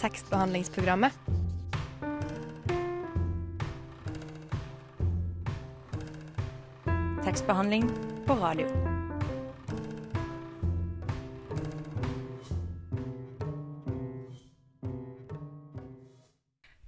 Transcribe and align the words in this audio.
tekstbehandlingsprogrammet. 0.00 1.12
Tekstbehandling 7.24 7.90
på 8.26 8.34
radio. 8.34 8.68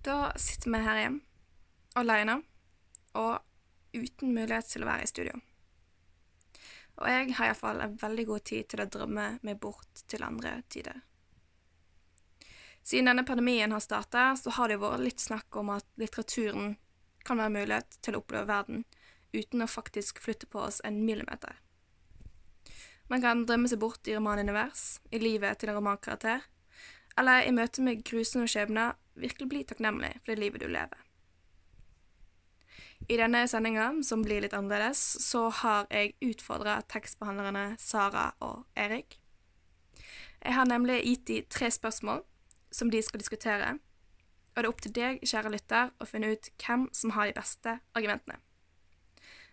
Da 0.03 0.33
sitter 0.37 0.71
vi 0.71 0.79
her 0.79 0.97
igjen, 0.97 1.21
alene, 1.95 2.41
og 3.13 3.39
uten 3.93 4.33
mulighet 4.33 4.73
til 4.73 4.87
å 4.87 4.89
være 4.89 5.05
i 5.05 5.13
studio. 5.13 5.37
Og 6.97 7.09
jeg 7.11 7.33
har 7.37 7.53
iallfall 7.53 7.85
en 7.85 7.97
veldig 8.01 8.29
god 8.33 8.45
tid 8.49 8.73
til 8.73 8.83
å 8.83 8.89
drømme 8.89 9.33
meg 9.45 9.61
bort 9.61 10.07
til 10.09 10.25
andre 10.25 10.63
tider. 10.73 11.05
Siden 12.83 13.07
denne 13.11 13.25
pandemien 13.25 13.73
har 13.73 13.81
starta, 13.81 14.37
så 14.37 14.51
har 14.51 14.69
det 14.69 14.79
jo 14.79 14.87
vært 14.87 15.05
litt 15.07 15.23
snakk 15.23 15.57
om 15.57 15.71
at 15.75 15.87
litteraturen 16.01 16.77
kan 17.23 17.39
være 17.39 17.55
mulighet 17.55 17.99
til 18.03 18.17
å 18.17 18.23
oppleve 18.23 18.51
verden 18.51 18.83
uten 19.33 19.63
å 19.63 19.71
faktisk 19.71 20.19
flytte 20.21 20.49
på 20.51 20.65
oss 20.67 20.81
en 20.85 21.05
millimeter. 21.07 21.55
Man 23.09 23.23
kan 23.23 23.45
drømme 23.47 23.69
seg 23.71 23.81
bort 23.83 24.09
i 24.09 24.17
romanunivers, 24.17 24.99
i 25.11 25.21
livet 25.23 25.61
til 25.61 25.71
en 25.71 25.79
romankarakter, 25.79 26.43
eller 27.19 27.47
i 27.47 27.55
møte 27.55 27.85
med 27.85 28.03
grusomme 28.09 28.49
skjebner 28.49 28.97
virkelig 29.21 29.49
bli 29.49 29.65
takknemlig 29.69 30.15
for 30.21 30.33
det 30.33 30.41
livet 30.41 30.63
du 30.65 30.69
lever. 30.73 30.99
I 33.11 33.19
denne 33.19 33.43
sendinga, 33.51 33.89
som 34.07 34.23
blir 34.23 34.45
litt 34.45 34.55
annerledes, 34.55 35.01
så 35.25 35.49
har 35.63 35.89
jeg 35.91 36.15
utfordra 36.23 36.79
tekstbehandlerne 36.89 37.75
Sara 37.83 38.31
og 38.41 38.63
Erik. 38.79 39.19
Jeg 40.43 40.55
har 40.55 40.71
nemlig 40.71 41.03
gitt 41.03 41.27
de 41.27 41.41
tre 41.51 41.71
spørsmål 41.75 42.23
som 42.73 42.91
de 42.91 43.03
skal 43.05 43.21
diskutere, 43.23 43.75
og 44.53 44.59
det 44.59 44.67
er 44.67 44.69
opp 44.69 44.83
til 44.85 44.93
deg, 44.97 45.23
kjære 45.25 45.53
lytter, 45.53 45.93
å 45.97 46.09
finne 46.09 46.33
ut 46.35 46.51
hvem 46.61 46.89
som 46.93 47.15
har 47.17 47.31
de 47.31 47.37
beste 47.37 47.79
argumentene. 47.97 48.41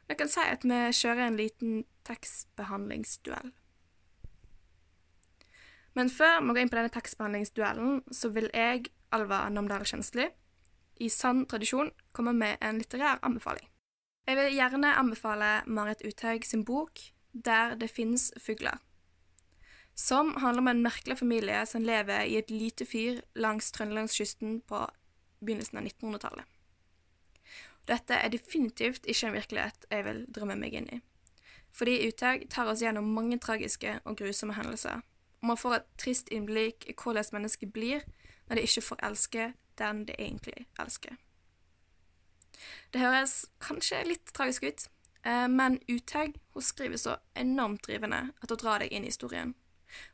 Vi 0.10 0.18
kan 0.18 0.32
si 0.32 0.42
at 0.42 0.66
vi 0.66 0.80
kjører 0.98 1.28
en 1.28 1.38
liten 1.38 1.84
tekstbehandlingsduell. 2.10 3.52
Men 5.96 6.10
før 6.10 6.40
vi 6.42 6.54
går 6.54 6.62
inn 6.64 6.72
på 6.72 6.80
denne 6.80 6.94
tekstbehandlingsduellen, 6.94 8.02
så 8.12 8.32
vil 8.34 8.50
jeg, 8.54 8.90
Alva 9.16 9.46
Namdal 9.50 9.86
Kjensli, 9.90 10.28
i 11.00 11.10
sann 11.10 11.46
tradisjon 11.50 11.94
komme 12.12 12.34
med 12.36 12.60
en 12.66 12.82
litterær 12.82 13.22
anbefaling. 13.26 13.70
Jeg 14.28 14.38
vil 14.38 14.58
gjerne 14.58 14.92
anbefale 15.00 15.54
Marit 15.66 16.04
Uthaug 16.06 16.44
sin 16.46 16.66
bok 16.66 17.00
Der 17.34 17.76
det 17.78 17.90
finnes 17.90 18.32
fugler, 18.42 18.78
som 20.00 20.36
handler 20.36 20.62
om 20.62 20.68
en 20.68 20.82
merkelig 20.82 21.18
familie 21.20 21.66
som 21.66 21.84
lever 21.84 22.24
i 22.24 22.38
et 22.40 22.52
lite 22.52 22.86
fyr 22.88 23.20
langs 23.36 23.72
trøndelagskysten 23.76 24.62
på 24.62 24.86
begynnelsen 25.44 25.82
av 25.82 25.90
1900-tallet. 25.90 26.46
Dette 27.90 28.16
er 28.16 28.32
definitivt 28.32 29.10
ikke 29.10 29.28
en 29.28 29.36
virkelighet 29.36 29.88
jeg 29.92 30.06
vil 30.06 30.24
drømme 30.32 30.56
meg 30.62 30.78
inn 30.80 30.88
i, 30.96 31.02
fordi 31.76 31.98
Uthaug 32.08 32.48
tar 32.54 32.72
oss 32.72 32.84
gjennom 32.86 33.12
mange 33.12 33.42
tragiske 33.44 33.98
og 34.06 34.18
grusomme 34.22 34.56
hendelser, 34.56 35.04
og 35.42 35.52
man 35.52 35.60
får 35.60 35.80
et 35.82 35.92
trist 36.00 36.32
innblikk 36.32 36.88
i 36.88 36.96
hvordan 36.96 37.34
mennesket 37.36 37.74
blir 37.76 38.08
når 38.48 38.56
de 38.56 38.68
ikke 38.70 38.88
får 38.88 39.06
elske 39.12 39.54
den 39.84 40.06
de 40.08 40.16
egentlig 40.16 40.68
elsker. 40.80 41.20
Det 42.94 43.04
høres 43.04 43.50
kanskje 43.60 44.06
litt 44.08 44.32
tragisk 44.32 44.64
ut, 44.64 44.90
eh, 45.24 45.48
men 45.48 45.82
Uthaug 45.92 46.40
skriver 46.64 46.98
så 46.98 47.20
enormt 47.36 47.84
drivende 47.88 48.30
at 48.40 48.52
hun 48.52 48.64
drar 48.64 48.80
deg 48.80 48.96
inn 48.96 49.04
i 49.04 49.12
historien, 49.12 49.56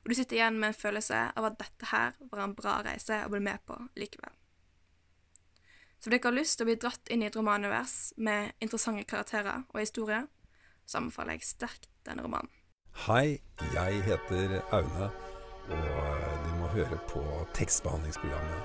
og 0.04 0.09
du 0.09 0.16
sitter 0.16 0.36
igjen 0.40 0.59
med 0.59 0.68
en 0.72 0.80
følelse 0.80 1.20
av 1.36 1.44
at 1.50 1.59
dette 1.59 1.86
her 1.92 2.12
var 2.31 2.40
en 2.44 2.58
bra 2.58 2.73
reise 2.86 3.16
å 3.26 3.31
bli 3.31 3.42
med 3.44 3.59
på 3.68 3.76
likevel. 4.00 4.34
Så 6.00 6.09
om 6.09 6.14
dere 6.14 6.28
har 6.28 6.38
lyst 6.38 6.59
til 6.59 6.66
å 6.66 6.70
bli 6.70 6.82
dratt 6.82 7.06
inn 7.09 7.23
i 7.23 7.30
et 7.30 7.38
romanunivers 7.38 7.95
med 8.17 8.42
interessante 8.62 9.09
karakterer 9.09 9.58
og 9.72 9.80
historier, 9.82 10.26
så 10.86 10.94
anbefaler 10.99 11.32
jeg 11.39 11.49
sterkt 11.49 11.89
denne 12.05 12.23
romanen. 12.26 12.52
Hei, 13.08 13.27
jeg 13.73 13.94
heter 14.05 14.48
Aune, 14.72 15.08
og 15.67 15.76
du 16.45 16.52
må 16.61 16.67
høre 16.78 16.98
på 17.10 17.22
tekstbehandlingsprogrammet. 17.58 18.61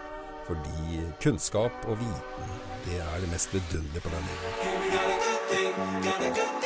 Fordi 0.46 0.80
kunnskap 1.22 1.72
og 1.86 1.98
viten, 1.98 2.48
det 2.84 2.98
er 3.00 3.20
det 3.24 3.32
mest 3.32 3.54
vidunderlige 3.54 4.04
på 4.04 4.10
denne 4.14 4.32
jorda. 4.36 6.59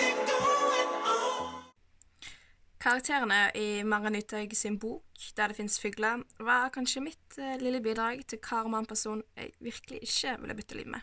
Karakterene 2.85 3.49
i 3.57 3.81
Maren 3.85 4.17
Uthaug 4.19 4.53
sin 4.53 4.75
bok, 4.79 5.05
Der 5.37 5.49
det 5.49 5.57
fins 5.57 5.81
fugler, 5.81 6.23
var 6.39 6.69
kanskje 6.69 7.01
mitt 7.01 7.39
eh, 7.39 7.57
lille 7.57 7.81
bidrag 7.81 8.27
til 8.29 8.39
hva 8.45 8.59
romanperson 8.67 9.23
jeg 9.39 9.55
virkelig 9.59 10.03
ikke 10.05 10.35
ville 10.43 10.57
bytte 10.59 10.77
liv 10.77 10.91
med. 10.93 11.01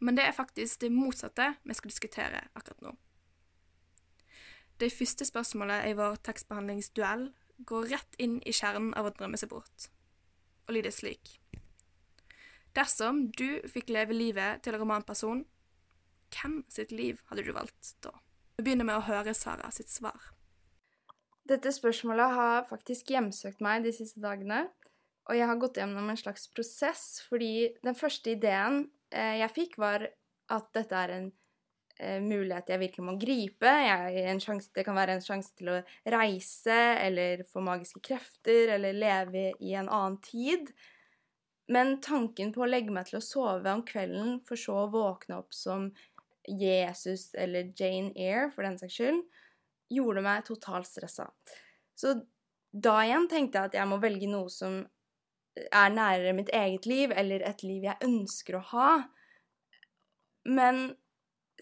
Men 0.00 0.18
det 0.18 0.26
er 0.26 0.36
faktisk 0.36 0.82
det 0.82 0.90
motsatte 0.92 1.46
vi 1.64 1.74
skal 1.74 1.88
diskutere 1.90 2.42
akkurat 2.54 2.84
nå. 2.84 2.92
Det 4.80 4.92
første 4.92 5.24
spørsmålet 5.24 5.88
i 5.88 5.96
vår 5.96 6.20
tekstbehandlingsduell 6.28 7.30
går 7.64 7.88
rett 7.94 8.20
inn 8.20 8.36
i 8.44 8.52
kjernen 8.52 8.92
av 9.00 9.08
å 9.08 9.14
drømme 9.16 9.40
seg 9.40 9.48
bort, 9.48 9.88
og 10.68 10.76
lyder 10.76 10.92
slik. 10.92 11.38
Dersom 12.76 13.30
du 13.32 13.62
fikk 13.64 13.88
leve 13.88 14.12
livet 14.12 14.60
til 14.60 14.76
en 14.76 14.84
romanperson, 14.84 15.46
hvem 16.36 16.60
sitt 16.68 16.92
liv 16.92 17.24
hadde 17.30 17.48
du 17.48 17.52
valgt 17.56 17.96
da? 18.04 18.12
Vi 18.54 18.62
begynner 18.62 18.86
med 18.86 19.00
å 19.00 19.06
høre 19.08 19.34
Sara 19.34 19.70
sitt 19.74 19.90
svar. 19.90 20.30
Dette 21.44 21.72
spørsmålet 21.74 22.36
har 22.38 22.66
faktisk 22.68 23.10
hjemsøkt 23.10 23.62
meg 23.64 23.82
de 23.84 23.92
siste 23.92 24.22
dagene. 24.22 24.68
Og 25.28 25.38
jeg 25.38 25.48
har 25.48 25.58
gått 25.60 25.80
gjennom 25.80 26.10
en 26.10 26.20
slags 26.20 26.46
prosess, 26.52 27.24
fordi 27.26 27.72
den 27.84 27.96
første 27.96 28.34
ideen 28.34 28.84
eh, 29.10 29.40
jeg 29.40 29.54
fikk, 29.56 29.78
var 29.80 30.04
at 30.52 30.66
dette 30.76 31.00
er 31.00 31.14
en 31.14 31.28
eh, 31.98 32.20
mulighet 32.22 32.74
jeg 32.74 32.82
virkelig 32.84 33.06
må 33.08 33.16
gripe. 33.20 33.74
Jeg, 33.88 34.38
sjans, 34.44 34.68
det 34.76 34.84
kan 34.86 34.98
være 34.98 35.16
en 35.16 35.24
sjanse 35.24 35.54
til 35.58 35.72
å 35.72 35.78
reise 36.14 36.78
eller 37.00 37.46
få 37.48 37.64
magiske 37.64 38.04
krefter 38.04 38.76
eller 38.76 38.96
leve 38.96 39.48
i 39.64 39.74
en 39.80 39.88
annen 39.88 40.20
tid. 40.24 40.70
Men 41.72 41.96
tanken 42.04 42.52
på 42.52 42.62
å 42.62 42.68
legge 42.68 42.92
meg 42.92 43.08
til 43.08 43.18
å 43.18 43.24
sove 43.24 43.72
om 43.72 43.82
kvelden, 43.88 44.42
for 44.44 44.60
så 44.60 44.82
å 44.84 44.90
våkne 44.92 45.40
opp 45.40 45.56
som 45.56 45.88
Jesus 46.48 47.30
eller 47.34 47.72
Jane 47.76 48.12
Eyre, 48.16 48.50
for 48.54 48.66
den 48.66 48.78
saks 48.80 48.98
skyld, 48.98 49.22
gjorde 49.92 50.24
meg 50.24 50.44
totalt 50.46 50.88
stressa. 50.88 51.28
Så 51.94 52.16
da 52.74 52.96
igjen 53.04 53.28
tenkte 53.30 53.60
jeg 53.60 53.70
at 53.70 53.78
jeg 53.78 53.90
må 53.90 54.00
velge 54.02 54.28
noe 54.30 54.50
som 54.52 54.80
er 55.54 55.94
nærere 55.94 56.34
mitt 56.34 56.50
eget 56.54 56.86
liv, 56.90 57.12
eller 57.14 57.44
et 57.46 57.62
liv 57.62 57.86
jeg 57.86 58.06
ønsker 58.06 58.58
å 58.58 58.64
ha. 58.72 58.90
Men 60.50 60.88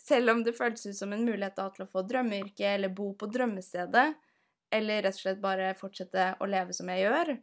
selv 0.00 0.32
om 0.32 0.42
det 0.44 0.56
føltes 0.56 0.86
ut 0.88 0.98
som 0.98 1.12
en 1.12 1.24
mulighet 1.26 1.58
da 1.58 1.68
til 1.74 1.84
å 1.84 1.90
få 1.90 2.04
drømmeyrke 2.08 2.74
eller 2.74 2.94
bo 2.96 3.12
på 3.18 3.28
drømmestedet, 3.30 4.08
eller 4.72 5.04
rett 5.04 5.18
og 5.18 5.20
slett 5.20 5.42
bare 5.42 5.74
fortsette 5.76 6.30
å 6.40 6.48
leve 6.48 6.72
som 6.72 6.88
jeg 6.88 7.04
gjør, 7.04 7.34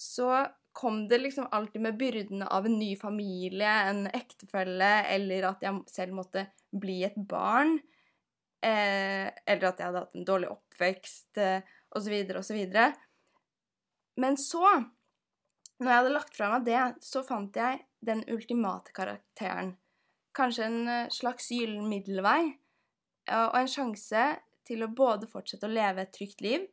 så 0.00 0.30
kom 0.72 1.08
det 1.08 1.18
liksom 1.18 1.48
alltid 1.50 1.82
med 1.82 1.96
byrdene 1.96 2.46
av 2.46 2.66
en 2.66 2.78
ny 2.78 2.96
familie, 2.96 3.70
en 3.70 4.06
ektefelle, 4.06 4.90
eller 5.10 5.48
at 5.50 5.64
jeg 5.64 5.82
selv 5.90 6.16
måtte 6.20 6.46
bli 6.70 7.00
et 7.04 7.16
barn. 7.16 7.78
Eh, 8.62 9.26
eller 9.26 9.66
at 9.70 9.80
jeg 9.80 9.88
hadde 9.88 10.04
hatt 10.04 10.16
en 10.16 10.26
dårlig 10.28 10.50
oppvekst, 10.52 11.38
eh, 11.40 11.66
osv., 11.96 12.16
osv. 12.38 12.60
Men 14.20 14.36
så, 14.38 14.64
når 15.80 15.90
jeg 15.90 16.00
hadde 16.00 16.16
lagt 16.16 16.36
fra 16.36 16.50
meg 16.54 16.66
det, 16.68 16.82
så 17.02 17.24
fant 17.26 17.56
jeg 17.56 17.80
den 18.04 18.22
ultimate 18.30 18.94
karakteren. 18.96 19.74
Kanskje 20.36 20.68
en 20.68 20.82
eh, 20.88 21.08
slags 21.14 21.50
gyllen 21.54 21.88
middelvei, 21.90 22.42
og 23.30 23.56
en 23.58 23.68
sjanse 23.70 24.22
til 24.66 24.82
å 24.82 24.90
både 24.96 25.28
fortsette 25.30 25.68
å 25.68 25.70
leve 25.70 26.02
et 26.02 26.12
trygt 26.14 26.40
liv, 26.42 26.64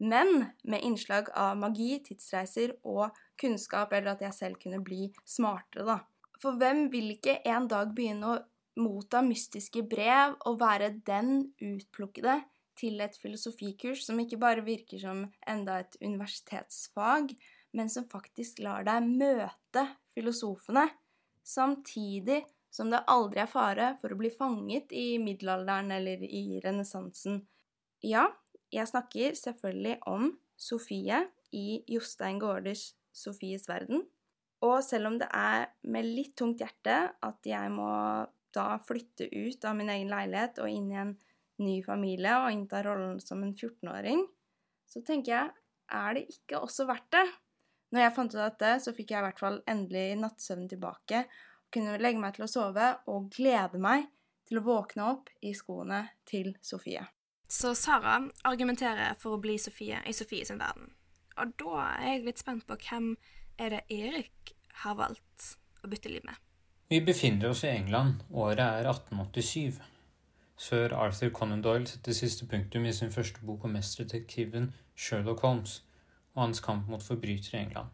men 0.00 0.46
med 0.64 0.84
innslag 0.84 1.28
av 1.36 1.58
magi, 1.60 1.92
tidsreiser 2.04 2.74
og 2.88 3.16
kunnskap, 3.40 3.92
eller 3.92 4.14
at 4.14 4.24
jeg 4.24 4.36
selv 4.36 4.60
kunne 4.62 4.80
bli 4.84 5.10
smartere, 5.28 5.86
da. 5.86 5.98
For 6.40 6.56
hvem 6.56 6.86
vil 6.92 7.12
ikke 7.16 7.40
en 7.52 7.68
dag 7.68 7.92
begynne 7.96 8.32
å 8.32 8.38
motta 8.80 9.20
mystiske 9.24 9.82
brev 9.88 10.38
og 10.48 10.60
være 10.62 10.94
den 11.06 11.50
utplukkede 11.60 12.38
til 12.80 13.00
et 13.04 13.16
filosofikurs 13.20 14.06
som 14.06 14.20
ikke 14.22 14.40
bare 14.40 14.64
virker 14.64 15.02
som 15.02 15.26
enda 15.48 15.80
et 15.82 15.98
universitetsfag, 16.00 17.34
men 17.76 17.92
som 17.92 18.08
faktisk 18.08 18.62
lar 18.64 18.86
deg 18.88 19.04
møte 19.04 19.84
filosofene, 20.16 20.86
samtidig 21.44 22.42
som 22.72 22.90
det 22.92 23.02
aldri 23.10 23.42
er 23.42 23.50
fare 23.50 23.92
for 24.00 24.14
å 24.14 24.18
bli 24.18 24.30
fanget 24.32 24.94
i 24.96 25.18
middelalderen 25.22 25.90
eller 25.94 26.22
i 26.24 26.60
renessansen. 26.64 27.42
Ja, 28.06 28.28
jeg 28.70 28.88
snakker 28.90 29.36
selvfølgelig 29.38 29.98
om 30.10 30.30
Sofie 30.60 31.24
i 31.56 31.80
Jostein 31.90 32.38
Gaarders 32.40 32.92
Sofies 33.12 33.66
verden. 33.68 34.04
Og 34.64 34.82
selv 34.84 35.08
om 35.08 35.16
det 35.18 35.28
er 35.34 35.70
med 35.88 36.06
litt 36.06 36.36
tungt 36.38 36.60
hjerte 36.60 36.96
at 37.16 37.48
jeg 37.48 37.72
må 37.72 37.90
da 38.54 38.66
flytte 38.82 39.28
ut 39.30 39.64
av 39.64 39.76
min 39.78 39.90
egen 39.92 40.10
leilighet 40.10 40.60
og 40.60 40.70
inn 40.70 40.90
i 40.92 40.98
en 41.00 41.14
ny 41.60 41.80
familie 41.84 42.34
og 42.42 42.52
innta 42.52 42.82
rollen 42.84 43.18
som 43.22 43.42
en 43.44 43.54
14-åring, 43.54 44.24
så 44.90 45.02
tenker 45.06 45.32
jeg 45.32 45.54
er 46.00 46.16
det 46.16 46.26
ikke 46.30 46.60
også 46.62 46.86
verdt 46.86 47.10
det? 47.14 47.26
Når 47.90 48.04
jeg 48.04 48.14
fant 48.14 48.34
ut 48.36 48.40
dette, 48.40 48.74
så 48.84 48.94
fikk 48.94 49.12
jeg 49.12 49.22
i 49.22 49.26
hvert 49.26 49.42
fall 49.42 49.58
endelig 49.70 50.18
nattsøvn 50.20 50.68
tilbake. 50.70 51.24
Kunne 51.74 51.98
legge 51.98 52.22
meg 52.22 52.36
til 52.36 52.46
å 52.46 52.50
sove 52.50 52.92
og 53.10 53.30
glede 53.34 53.80
meg 53.82 54.06
til 54.46 54.60
å 54.60 54.66
våkne 54.66 55.08
opp 55.10 55.32
i 55.46 55.54
skoene 55.56 56.04
til 56.28 56.52
Sofie. 56.62 57.02
Så 57.50 57.74
Sara 57.74 58.20
argumenterer 58.46 59.16
for 59.18 59.34
å 59.34 59.40
bli 59.42 59.56
Sofie 59.58 59.98
i 60.06 60.12
Sofie 60.14 60.46
sin 60.46 60.60
verden. 60.62 60.92
Og 61.42 61.50
da 61.58 61.80
er 61.96 62.04
jeg 62.12 62.26
litt 62.28 62.42
spent 62.42 62.62
på 62.68 62.76
hvem 62.78 63.08
er 63.58 63.74
det 63.74 63.80
Erik 63.90 64.52
har 64.84 64.94
valgt 65.00 65.48
å 65.82 65.90
bytte 65.90 66.12
liv 66.12 66.22
med. 66.28 66.38
Vi 66.90 67.00
befinner 67.02 67.50
oss 67.50 67.64
i 67.66 67.72
England. 67.72 68.22
Året 68.30 68.62
er 68.62 68.86
1887. 68.92 69.80
Sir 70.60 70.94
Arthur 70.94 71.34
Conan 71.34 71.66
Doyle 71.66 71.90
setter 71.90 72.14
siste 72.14 72.46
punktum 72.46 72.86
i 72.86 72.94
sin 72.94 73.10
første 73.10 73.42
bok 73.42 73.66
om 73.66 73.74
mesterdetektiven 73.74 74.70
Sherlock 74.94 75.42
Holmes 75.42 75.80
og 76.36 76.44
hans 76.44 76.62
kamp 76.62 76.86
mot 76.86 77.02
forbrytere 77.02 77.58
i 77.58 77.64
England. 77.64 77.90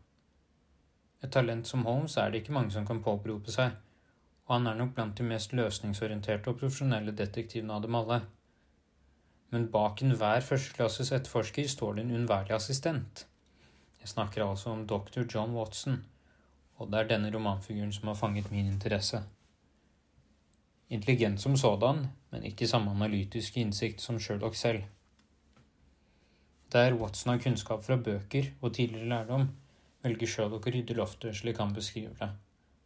Et 1.25 1.33
talent 1.33 1.65
som 1.65 1.89
Holmes 1.89 2.17
er 2.21 2.29
det 2.31 2.43
ikke 2.43 2.61
mange 2.61 2.77
som 2.77 2.85
kan 2.85 3.01
påberope 3.03 3.53
seg, 3.55 3.73
og 4.47 4.59
han 4.59 4.69
er 4.69 4.77
nok 4.77 4.93
blant 4.99 5.17
de 5.17 5.25
mest 5.25 5.57
løsningsorienterte 5.57 6.53
og 6.53 6.61
profesjonelle 6.61 7.17
detektivene 7.17 7.73
av 7.73 7.87
dem 7.87 7.97
alle. 8.05 8.27
Men 9.51 9.69
bak 9.71 10.03
enhver 10.03 10.43
førsteklasses 10.43 11.13
etterforsker 11.13 11.69
står 11.71 11.97
det 11.97 12.05
en 12.05 12.13
uunnværlig 12.17 12.57
assistent. 12.57 13.27
Jeg 14.01 14.09
snakker 14.09 14.45
altså 14.45 14.71
om 14.71 14.87
dr. 14.87 15.23
John 15.35 15.55
Watson, 15.55 16.05
og 16.77 16.91
det 16.93 16.99
er 16.99 17.09
denne 17.15 17.31
romanfiguren 17.35 17.93
som 17.93 18.09
har 18.11 18.19
fanget 18.19 18.51
min 18.51 18.67
interesse. 18.67 19.23
Intelligent 20.91 21.41
som 21.41 21.57
sådan, 21.57 22.07
men 22.31 22.45
ikke 22.45 22.69
samme 22.69 22.91
analytiske 22.91 23.61
innsikt 23.61 24.01
som 24.01 24.21
Sherlock 24.21 24.55
selv. 24.55 24.83
Der 26.73 26.95
Watson 26.95 27.33
har 27.33 27.43
kunnskap 27.43 27.85
fra 27.85 27.97
bøker 27.97 28.53
og 28.61 28.75
tidligere 28.75 29.09
lærdom, 29.09 29.49
velger 30.03 30.27
Sherlock 30.27 30.67
å 30.67 30.75
rydde 30.75 30.95
loftet 30.99 31.37
slik 31.39 31.59
han 31.63 31.75
beskriver 31.75 32.15
det, 32.21 32.31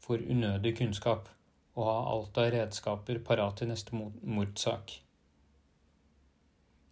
for 0.01 0.17
unødig 0.17 0.77
kunnskap, 0.79 1.29
og 1.75 1.87
ha 1.89 2.01
alt 2.15 2.41
av 2.41 2.51
redskaper 2.55 3.21
parat 3.25 3.61
til 3.61 3.69
neste 3.69 3.97
mordsak. 4.23 5.01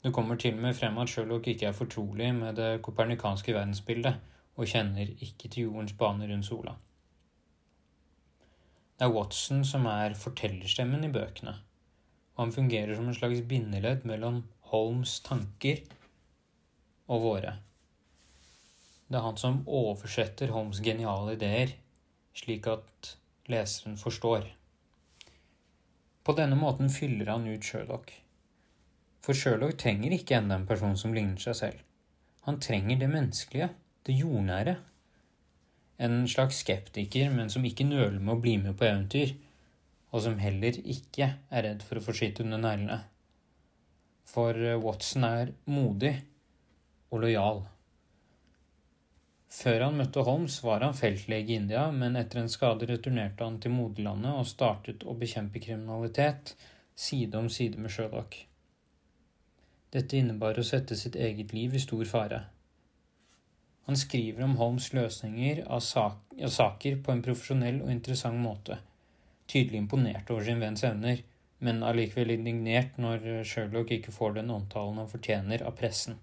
Det 0.03 0.13
kommer 0.15 0.39
til 0.39 0.55
og 0.55 0.63
med 0.63 0.77
frem 0.79 0.99
at 1.03 1.11
Sherlock 1.11 1.49
ikke 1.51 1.67
er 1.67 1.77
fortrolig 1.77 2.29
med 2.35 2.57
det 2.57 2.83
kopernikanske 2.87 3.55
verdensbildet, 3.55 4.21
og 4.59 4.67
kjenner 4.67 5.11
ikke 5.23 5.49
til 5.49 5.69
jordens 5.69 5.95
bane 5.99 6.27
rundt 6.31 6.47
sola. 6.47 6.75
Det 8.99 9.07
er 9.07 9.15
Watson 9.15 9.65
som 9.67 9.87
er 9.87 10.15
fortellerstemmen 10.19 11.07
i 11.07 11.13
bøkene, 11.15 11.55
og 12.35 12.45
han 12.45 12.55
fungerer 12.55 12.95
som 12.99 13.09
en 13.09 13.15
slags 13.15 13.43
bindeledd 13.51 14.07
mellom 14.11 14.43
Holmes' 14.73 15.21
tanker 15.27 15.83
og 17.09 17.23
våre. 17.23 17.57
Det 19.09 19.17
er 19.19 19.25
han 19.25 19.39
som 19.41 19.63
oversetter 19.67 20.51
Holmes' 20.53 20.83
geniale 20.85 21.35
ideer, 21.39 21.75
slik 22.35 22.67
at 22.71 23.15
leseren 23.49 23.97
forstår. 23.97 24.47
På 26.25 26.35
denne 26.37 26.59
måten 26.61 26.91
fyller 26.93 27.31
han 27.33 27.47
ut 27.49 27.65
Sherlock. 27.65 28.13
For 29.25 29.37
Sherlock 29.37 29.77
trenger 29.81 30.15
ikke 30.15 30.39
enda 30.39 30.57
en 30.59 30.69
person 30.69 30.97
som 30.97 31.15
ligner 31.15 31.41
seg 31.43 31.59
selv. 31.59 31.83
Han 32.47 32.61
trenger 32.65 33.01
det 33.01 33.11
menneskelige, 33.13 33.69
det 34.07 34.17
jordnære. 34.17 34.77
En 35.99 36.23
slags 36.31 36.63
skeptiker, 36.63 37.31
men 37.35 37.51
som 37.51 37.65
ikke 37.67 37.87
nøler 37.89 38.21
med 38.21 38.37
å 38.37 38.43
bli 38.43 38.57
med 38.63 38.79
på 38.79 38.87
eventyr, 38.89 39.35
og 40.15 40.23
som 40.25 40.39
heller 40.41 40.79
ikke 40.81 41.33
er 41.51 41.67
redd 41.67 41.83
for 41.85 41.99
å 41.99 42.05
få 42.05 42.15
skitt 42.17 42.41
under 42.45 42.63
neglene. 42.63 43.03
For 44.29 44.57
Watson 44.81 45.27
er 45.29 45.53
modig 45.69 46.15
og 47.11 47.25
lojal. 47.25 47.67
Før 49.59 49.87
han 49.87 49.97
møtte 49.97 50.23
Holmes, 50.25 50.59
var 50.63 50.85
han 50.85 50.97
feltlege 50.97 51.55
i 51.55 51.57
India, 51.57 51.87
men 51.91 52.17
etter 52.21 52.43
en 52.43 52.53
skade 52.53 52.87
returnerte 52.89 53.45
han 53.45 53.57
til 53.63 53.73
moderlandet 53.75 54.37
og 54.37 54.49
startet 54.49 55.07
å 55.09 55.17
bekjempe 55.19 55.63
kriminalitet 55.65 56.53
side 56.95 57.41
om 57.41 57.49
side 57.53 57.81
med 57.81 57.93
Sherlock. 57.95 58.37
Dette 59.95 60.19
innebar 60.19 60.59
å 60.61 60.67
sette 60.69 60.97
sitt 61.01 61.15
eget 61.17 61.55
liv 61.57 61.75
i 61.75 61.81
stor 61.81 62.05
fare. 62.05 62.43
Han 63.89 63.97
skriver 63.97 64.45
om 64.45 64.59
Holmes' 64.61 64.91
løsninger 64.93 65.63
av 65.65 65.81
saker 65.81 66.99
på 67.01 67.15
en 67.15 67.23
profesjonell 67.25 67.81
og 67.81 67.93
interessant 67.95 68.37
måte, 68.37 68.77
tydelig 69.49 69.81
imponert 69.81 70.29
over 70.35 70.45
sin 70.45 70.61
venns 70.61 70.85
evner, 70.85 71.25
men 71.65 71.81
allikevel 71.83 72.35
indignert 72.35 73.01
når 73.01 73.25
Sherlock 73.49 73.95
ikke 73.97 74.13
får 74.13 74.37
den 74.37 74.53
omtalen 74.53 75.01
han 75.01 75.09
fortjener 75.09 75.65
av 75.65 75.79
pressen. 75.81 76.21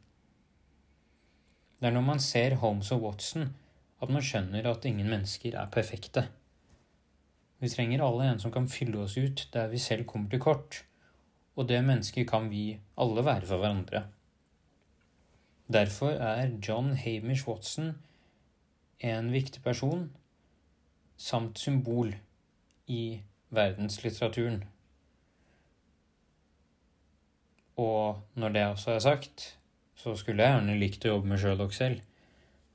Det 1.81 1.89
er 1.89 1.97
når 1.97 2.06
man 2.06 2.21
ser 2.23 2.59
Holmes 2.62 2.94
og 2.94 3.01
Watson 3.01 3.50
at 3.97 4.13
man 4.13 4.23
skjønner 4.23 4.69
at 4.69 4.85
ingen 4.85 5.09
mennesker 5.09 5.57
er 5.57 5.73
perfekte. 5.73 6.27
Vi 7.59 7.71
trenger 7.73 8.06
alle 8.06 8.29
en 8.29 8.39
som 8.44 8.53
kan 8.53 8.69
fylle 8.69 9.01
oss 9.07 9.17
ut 9.17 9.47
der 9.57 9.73
vi 9.73 9.81
selv 9.81 10.06
kommer 10.06 10.29
til 10.29 10.44
kort, 10.45 10.83
og 11.56 11.68
det 11.69 11.81
mennesket 11.84 12.28
kan 12.30 12.50
vi 12.52 12.78
alle 13.00 13.25
være 13.25 13.48
for 13.48 13.62
hverandre. 13.63 14.04
Derfor 15.72 16.12
er 16.12 16.52
John 16.68 16.94
Hamish 16.94 17.48
Watson 17.48 17.96
en 19.00 19.31
viktig 19.34 19.63
person 19.63 20.12
samt 21.18 21.60
symbol 21.60 22.16
i 22.88 23.22
verdenslitteraturen. 23.50 24.63
Og 27.75 28.22
når 28.36 28.50
det 28.50 28.66
også 28.66 28.92
er 28.92 29.00
sagt, 29.00 29.58
så 29.96 30.16
skulle 30.16 30.44
jeg 30.44 30.54
gjerne 30.54 30.80
likt 30.80 31.06
å 31.06 31.16
jobbe 31.16 31.31
med 31.31 31.42
Sherlock 31.42 31.74
selv. 31.74 32.01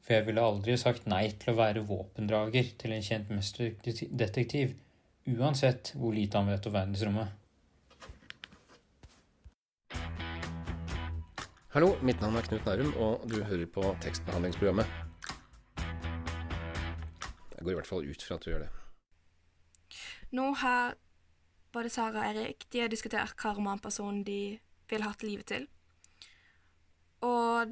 For 0.00 0.16
jeg 0.16 0.26
ville 0.26 0.44
aldri 0.44 0.76
sagt 0.80 1.06
nei 1.08 1.28
til 1.30 1.52
å 1.52 1.58
være 1.60 1.84
våpendrager 1.86 2.72
til 2.80 2.96
en 2.96 3.04
kjent 3.04 3.30
mesterdetektiv, 3.30 4.74
uansett 5.30 5.92
hvor 5.94 6.16
lite 6.16 6.40
han 6.40 6.50
vet 6.50 6.66
om 6.66 6.74
verdensrommet. 6.74 7.39
Hallo, 11.70 11.92
mitt 12.02 12.18
navn 12.18 12.34
er 12.34 12.42
Knut 12.42 12.64
Nærum, 12.66 12.88
og 12.98 13.28
du 13.30 13.44
hører 13.46 13.68
på 13.70 13.82
tekstbehandlingsprogrammet. 14.02 14.88
Jeg 17.54 17.62
går 17.62 17.70
i 17.70 17.76
hvert 17.76 17.86
fall 17.86 18.08
ut 18.10 18.24
fra 18.26 18.34
at 18.34 18.42
du 18.42 18.50
gjør 18.50 18.64
det. 18.64 18.70
Nå 20.34 20.48
har 20.64 20.96
både 21.70 21.92
Sara 21.94 22.24
og 22.24 22.26
Erik 22.26 22.66
de 22.72 22.82
har 22.82 22.90
diskutert 22.90 23.36
hva 23.38 23.52
romanpersonen 23.54 24.24
de 24.26 24.58
vil 24.90 25.06
ha 25.06 25.12
til 25.14 25.30
livet 25.30 25.46
til. 25.52 25.68
Og 27.22 27.70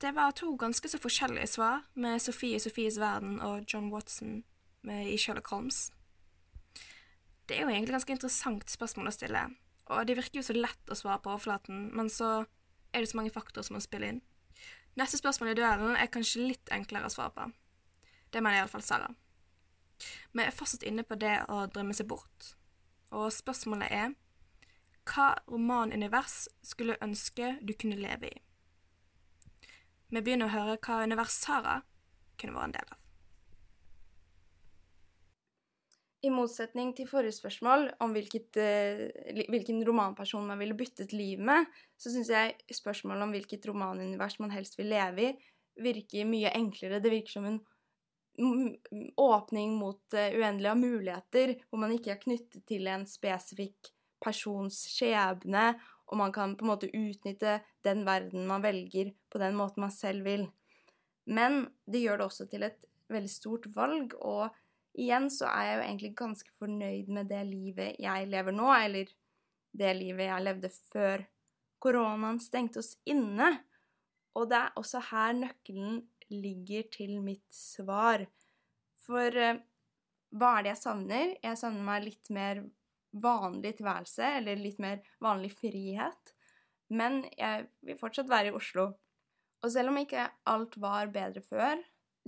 det 0.00 0.14
var 0.16 0.32
to 0.32 0.54
ganske 0.56 0.88
så 0.88 1.02
forskjellige 1.04 1.52
svar, 1.58 1.84
med 1.92 2.24
Sofie 2.24 2.56
i 2.56 2.64
Sofies 2.64 2.96
verden 2.96 3.36
og 3.44 3.68
John 3.68 3.92
Watson 3.92 4.46
med, 4.80 5.12
i 5.12 5.20
Sherlock 5.20 5.52
Holmes. 5.52 5.90
Det 7.44 7.60
er 7.60 7.66
jo 7.66 7.68
egentlig 7.68 7.98
ganske 8.00 8.16
interessant 8.16 8.78
spørsmål 8.80 9.12
å 9.12 9.16
stille, 9.20 9.46
og 9.92 10.08
det 10.08 10.16
virker 10.16 10.40
jo 10.40 10.48
så 10.48 10.56
lett 10.56 10.88
å 10.88 10.96
svare 10.96 11.20
på 11.20 11.36
overflaten, 11.36 11.90
men 11.92 12.08
så 12.08 12.46
er 12.94 13.02
det 13.02 13.10
så 13.10 13.18
mange 13.18 13.34
faktorer 13.34 13.66
som 13.66 13.76
må 13.76 13.82
spille 13.82 14.12
inn. 14.12 14.22
Neste 14.94 15.18
spørsmål 15.18 15.50
i 15.50 15.58
duellen 15.58 15.96
er 15.98 16.10
kanskje 16.14 16.46
litt 16.46 16.70
enklere 16.74 17.10
å 17.10 17.12
svare 17.12 17.34
på. 17.34 17.46
Det 18.30 18.42
mener 18.42 18.62
iallfall 18.62 18.84
Sara. 18.86 19.10
Vi 20.32 20.42
er 20.42 20.54
fortsatt 20.54 20.86
inne 20.86 21.04
på 21.06 21.18
det 21.18 21.36
å 21.50 21.64
drømme 21.70 21.94
seg 21.94 22.08
bort, 22.10 22.54
og 23.14 23.30
spørsmålet 23.34 23.94
er 23.94 24.14
hva 25.04 25.34
romanunivers 25.50 26.46
skulle 26.64 26.96
ønske 27.04 27.56
du 27.62 27.74
kunne 27.76 28.00
leve 28.00 28.30
i? 28.30 28.42
Vi 30.14 30.22
begynner 30.22 30.48
å 30.48 30.54
høre 30.54 30.78
hva 30.78 31.02
univers 31.04 31.36
Sara 31.44 31.80
kunne 32.40 32.56
vært 32.56 32.70
en 32.70 32.76
del 32.78 32.94
av. 32.94 33.03
I 36.24 36.30
motsetning 36.32 36.94
til 36.96 37.08
forrige 37.08 37.36
spørsmål 37.36 37.90
om 38.04 38.14
hvilket, 38.16 38.56
uh, 38.56 39.44
hvilken 39.52 39.82
romanperson 39.86 40.46
man 40.48 40.60
ville 40.62 40.76
byttet 40.78 41.12
liv 41.12 41.42
med, 41.44 41.68
så 42.00 42.12
syns 42.12 42.32
jeg 42.32 42.54
spørsmålet 42.72 43.26
om 43.26 43.34
hvilket 43.34 43.68
romanunivers 43.68 44.38
man 44.40 44.54
helst 44.54 44.78
vil 44.80 44.92
leve 44.94 45.28
i, 45.28 45.34
virker 45.84 46.28
mye 46.28 46.52
enklere. 46.54 47.02
Det 47.02 47.12
virker 47.12 47.34
som 47.34 47.48
en 47.50 47.60
åpning 49.20 49.76
mot 49.78 50.14
uendelige 50.14 50.70
av 50.70 50.78
muligheter, 50.78 51.54
hvor 51.68 51.82
man 51.82 51.92
ikke 51.94 52.14
er 52.14 52.22
knyttet 52.22 52.64
til 52.66 52.88
en 52.90 53.06
spesifikk 53.06 53.92
persons 54.24 54.80
skjebne, 54.90 55.74
og 56.10 56.18
man 56.20 56.32
kan 56.34 56.56
på 56.56 56.66
en 56.66 56.72
måte 56.72 56.90
utnytte 56.90 57.58
den 57.86 58.02
verden 58.06 58.48
man 58.48 58.64
velger, 58.64 59.12
på 59.30 59.40
den 59.42 59.56
måten 59.58 59.84
man 59.86 59.94
selv 59.94 60.26
vil. 60.26 60.48
Men 61.24 61.64
det 61.86 62.04
gjør 62.04 62.20
det 62.20 62.28
også 62.28 62.48
til 62.50 62.66
et 62.66 62.84
veldig 63.12 63.30
stort 63.30 63.68
valg, 63.76 64.14
og 64.20 64.52
igjen 64.94 65.28
så 65.32 65.48
er 65.50 65.68
jeg 65.68 65.76
jo 65.76 65.84
egentlig 65.84 66.14
ganske 66.18 66.56
fornøyd 66.60 67.10
med 67.12 67.30
det 67.30 67.42
livet 67.48 68.00
jeg 68.02 68.30
lever 68.30 68.54
nå, 68.54 68.70
eller 68.74 69.10
det 69.74 69.92
livet 69.98 70.28
jeg 70.28 70.46
levde 70.46 70.70
før 70.92 71.24
koronaen 71.82 72.40
stengte 72.40 72.80
oss 72.80 72.94
inne. 73.10 73.50
Og 74.38 74.48
det 74.50 74.60
er 74.60 74.78
også 74.80 75.02
her 75.10 75.34
nøkkelen 75.38 76.00
ligger 76.32 76.88
til 76.94 77.18
mitt 77.22 77.46
svar. 77.54 78.24
For 79.04 79.36
eh, 79.36 79.60
hva 80.34 80.56
er 80.56 80.64
det 80.64 80.74
jeg 80.74 80.82
savner? 80.82 81.34
Jeg 81.42 81.60
savner 81.60 81.86
meg 81.86 82.06
litt 82.08 82.30
mer 82.34 82.64
vanlig 83.14 83.76
tilværelse, 83.78 84.30
eller 84.40 84.58
litt 84.58 84.80
mer 84.82 85.02
vanlig 85.22 85.52
frihet. 85.54 86.34
Men 86.94 87.22
jeg 87.36 87.68
vil 87.86 87.98
fortsatt 88.00 88.30
være 88.30 88.50
i 88.50 88.56
Oslo. 88.56 88.88
Og 89.64 89.72
selv 89.72 89.92
om 89.92 90.00
ikke 90.00 90.26
alt 90.50 90.74
var 90.82 91.12
bedre 91.14 91.40
før, 91.44 91.78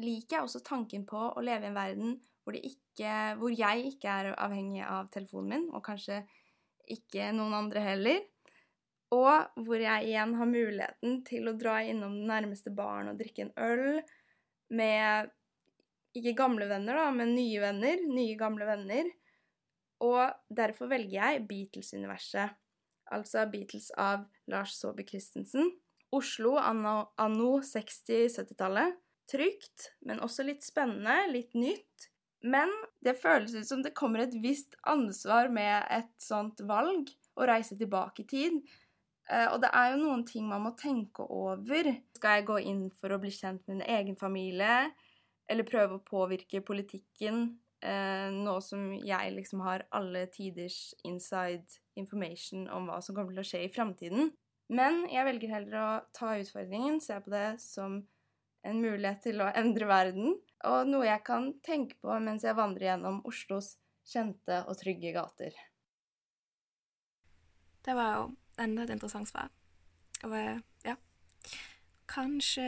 liker 0.00 0.38
jeg 0.38 0.46
også 0.46 0.62
tanken 0.64 1.04
på 1.08 1.18
å 1.32 1.44
leve 1.44 1.66
i 1.66 1.70
en 1.70 1.76
verden 1.76 2.16
hvor, 2.46 2.54
ikke, 2.54 3.12
hvor 3.40 3.50
jeg 3.50 3.88
ikke 3.90 4.12
er 4.22 4.32
avhengig 4.38 4.84
av 4.86 5.08
telefonen 5.10 5.50
min, 5.50 5.64
og 5.74 5.82
kanskje 5.88 6.20
ikke 6.94 7.32
noen 7.34 7.56
andre 7.58 7.82
heller. 7.82 8.20
Og 9.14 9.62
hvor 9.66 9.82
jeg 9.82 10.06
igjen 10.08 10.34
har 10.38 10.50
muligheten 10.50 11.20
til 11.26 11.50
å 11.50 11.56
dra 11.58 11.80
innom 11.82 12.14
den 12.20 12.30
nærmeste 12.30 12.70
baren 12.74 13.10
og 13.10 13.18
drikke 13.18 13.46
en 13.46 13.52
øl 13.58 14.00
med 14.74 15.30
ikke 16.16 16.36
gamle 16.38 16.68
venner, 16.70 16.96
da, 16.96 17.10
men 17.14 17.34
nye 17.36 17.60
venner. 17.60 18.02
Nye, 18.08 18.36
gamle 18.38 18.66
venner. 18.68 19.10
Og 20.06 20.22
derfor 20.52 20.90
velger 20.90 21.18
jeg 21.18 21.44
Beatles-universet. 21.50 22.54
Altså 23.14 23.44
Beatles 23.50 23.90
av 24.00 24.24
Lars 24.50 24.78
Saabye 24.80 25.06
Christensen. 25.08 25.74
Oslo 26.14 26.56
anno, 26.62 27.12
anno 27.20 27.56
60-70-tallet. 27.64 28.96
Trygt, 29.26 29.90
men 30.06 30.22
også 30.22 30.46
litt 30.46 30.62
spennende, 30.62 31.24
litt 31.32 31.56
nytt. 31.58 32.10
Men 32.46 32.70
det 33.02 33.16
føles 33.18 33.54
ut 33.56 33.66
som 33.66 33.82
det 33.82 33.94
kommer 33.96 34.22
et 34.22 34.34
visst 34.42 34.76
ansvar 34.86 35.50
med 35.52 35.86
et 35.90 36.12
sånt 36.22 36.62
valg, 36.68 37.10
å 37.36 37.46
reise 37.48 37.76
tilbake 37.78 38.22
i 38.22 38.28
tid. 38.30 38.60
Uh, 39.26 39.48
og 39.50 39.60
det 39.64 39.72
er 39.74 39.92
jo 39.92 40.00
noen 40.04 40.22
ting 40.28 40.46
man 40.46 40.62
må 40.68 40.72
tenke 40.78 41.26
over. 41.26 41.90
Skal 42.16 42.38
jeg 42.38 42.48
gå 42.48 42.60
inn 42.70 42.86
for 43.00 43.12
å 43.12 43.20
bli 43.22 43.32
kjent 43.34 43.64
med 43.66 43.80
en 43.80 43.86
egen 43.98 44.18
familie, 44.18 44.92
eller 45.50 45.66
prøve 45.66 45.98
å 45.98 46.06
påvirke 46.06 46.62
politikken, 46.66 47.48
uh, 47.82 48.28
nå 48.32 48.56
som 48.64 48.92
jeg 49.02 49.34
liksom 49.34 49.64
har 49.66 49.86
alle 49.94 50.26
tiders 50.32 50.94
inside 51.06 51.80
information 51.98 52.68
om 52.70 52.90
hva 52.90 53.02
som 53.02 53.16
kommer 53.16 53.34
til 53.34 53.42
å 53.42 53.48
skje 53.50 53.66
i 53.66 53.72
framtiden? 53.74 54.30
Men 54.70 55.04
jeg 55.10 55.26
velger 55.26 55.52
heller 55.58 55.78
å 55.78 55.88
ta 56.14 56.34
utfordringen, 56.38 57.00
se 57.02 57.18
på 57.22 57.30
det 57.34 57.48
som 57.62 58.00
en 58.66 58.82
mulighet 58.82 59.22
til 59.28 59.42
å 59.42 59.52
endre 59.54 59.86
verden, 59.90 60.38
og 60.66 60.88
noe 60.90 61.06
jeg 61.06 61.22
kan 61.26 61.50
tenke 61.64 61.98
på 62.02 62.16
mens 62.22 62.44
jeg 62.46 62.56
vandrer 62.58 62.90
gjennom 62.90 63.20
Oslos 63.28 63.76
kjente 64.06 64.62
og 64.66 64.78
trygge 64.78 65.12
gater. 65.14 65.54
Det 67.86 67.94
var 67.94 68.16
jo 68.16 68.24
enda 68.62 68.82
et 68.86 68.94
interessant 68.96 69.30
svar. 69.30 69.52
Og 70.26 70.34
ja 70.86 70.96
Kanskje 72.10 72.66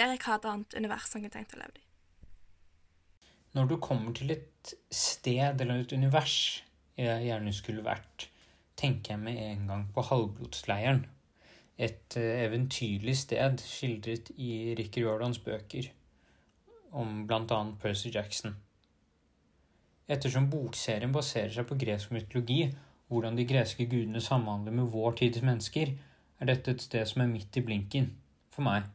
Erik 0.00 0.24
har 0.24 0.38
et 0.38 0.46
annet 0.48 0.74
univers 0.78 1.10
han 1.12 1.24
kunne 1.24 1.34
tenkt 1.34 1.54
å 1.54 1.60
leve 1.60 1.78
i. 1.78 1.86
Når 3.52 3.68
du 3.68 3.74
kommer 3.84 4.14
til 4.16 4.32
et 4.32 4.74
sted 4.88 5.60
eller 5.60 5.82
et 5.82 5.92
univers 5.92 6.36
jeg 6.96 7.26
gjerne 7.26 7.52
skulle 7.52 7.84
vært, 7.84 8.28
tenker 8.78 9.14
jeg 9.14 9.20
med 9.20 9.40
en 9.42 9.66
gang 9.68 9.82
på 9.92 10.04
halvblodsleiren. 10.08 11.02
Et 11.76 12.16
eh, 12.16 12.44
eventyrlig 12.46 13.14
sted 13.20 13.60
skildret 13.64 14.30
i 14.36 14.72
Rikker 14.78 15.04
Jordans 15.04 15.40
bøker 15.42 15.90
om 16.92 17.26
bl.a. 17.26 17.60
Percy 17.82 18.12
Jackson. 18.14 18.56
Ettersom 20.08 20.48
bokserien 20.52 21.12
baserer 21.12 21.52
seg 21.54 21.68
på 21.68 21.78
gresk 21.80 22.12
mytologi 22.12 22.66
hvordan 23.12 23.36
de 23.36 23.46
greske 23.48 23.86
gudene 23.88 24.20
samhandler 24.24 24.74
med 24.76 24.90
vår 24.92 25.18
tids 25.20 25.42
mennesker, 25.44 25.92
er 26.40 26.48
dette 26.48 26.72
et 26.72 26.84
sted 26.84 27.06
som 27.08 27.22
er 27.24 27.30
midt 27.30 27.56
i 27.56 27.64
blinken 27.64 28.08
for 28.52 28.64
meg. 28.66 28.88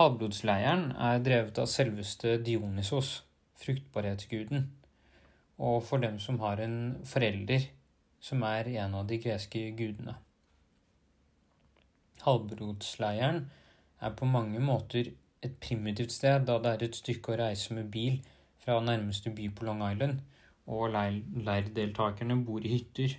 Havblodsleiren 0.00 0.92
er 0.96 1.24
drevet 1.24 1.58
av 1.60 1.68
selveste 1.68 2.38
Dionysos, 2.46 3.20
fruktbarhetsguden, 3.60 4.70
og 5.60 5.82
for 5.84 6.00
dem 6.00 6.16
som 6.22 6.38
har 6.40 6.62
en 6.64 6.78
forelder 7.04 7.66
som 8.20 8.42
er 8.44 8.68
en 8.80 8.94
av 8.94 9.06
de 9.08 9.18
greske 9.20 9.62
gudene. 9.76 10.14
Halvblodsleiren 12.20 13.46
er 14.00 14.16
på 14.16 14.28
mange 14.28 14.60
måter 14.60 15.12
et 15.42 15.56
primitivt 15.60 16.12
sted, 16.12 16.46
da 16.46 16.58
det 16.58 16.72
er 16.72 16.84
et 16.86 16.96
stykke 16.96 17.32
å 17.32 17.40
reise 17.40 17.74
med 17.74 17.90
bil 17.92 18.20
fra 18.60 18.78
nærmeste 18.84 19.32
by 19.36 19.48
på 19.56 19.66
Long 19.68 19.82
Island, 19.86 20.20
og 20.70 20.92
leirdeltakerne 20.92 22.36
bor 22.44 22.64
i 22.64 22.74
hytter, 22.76 23.16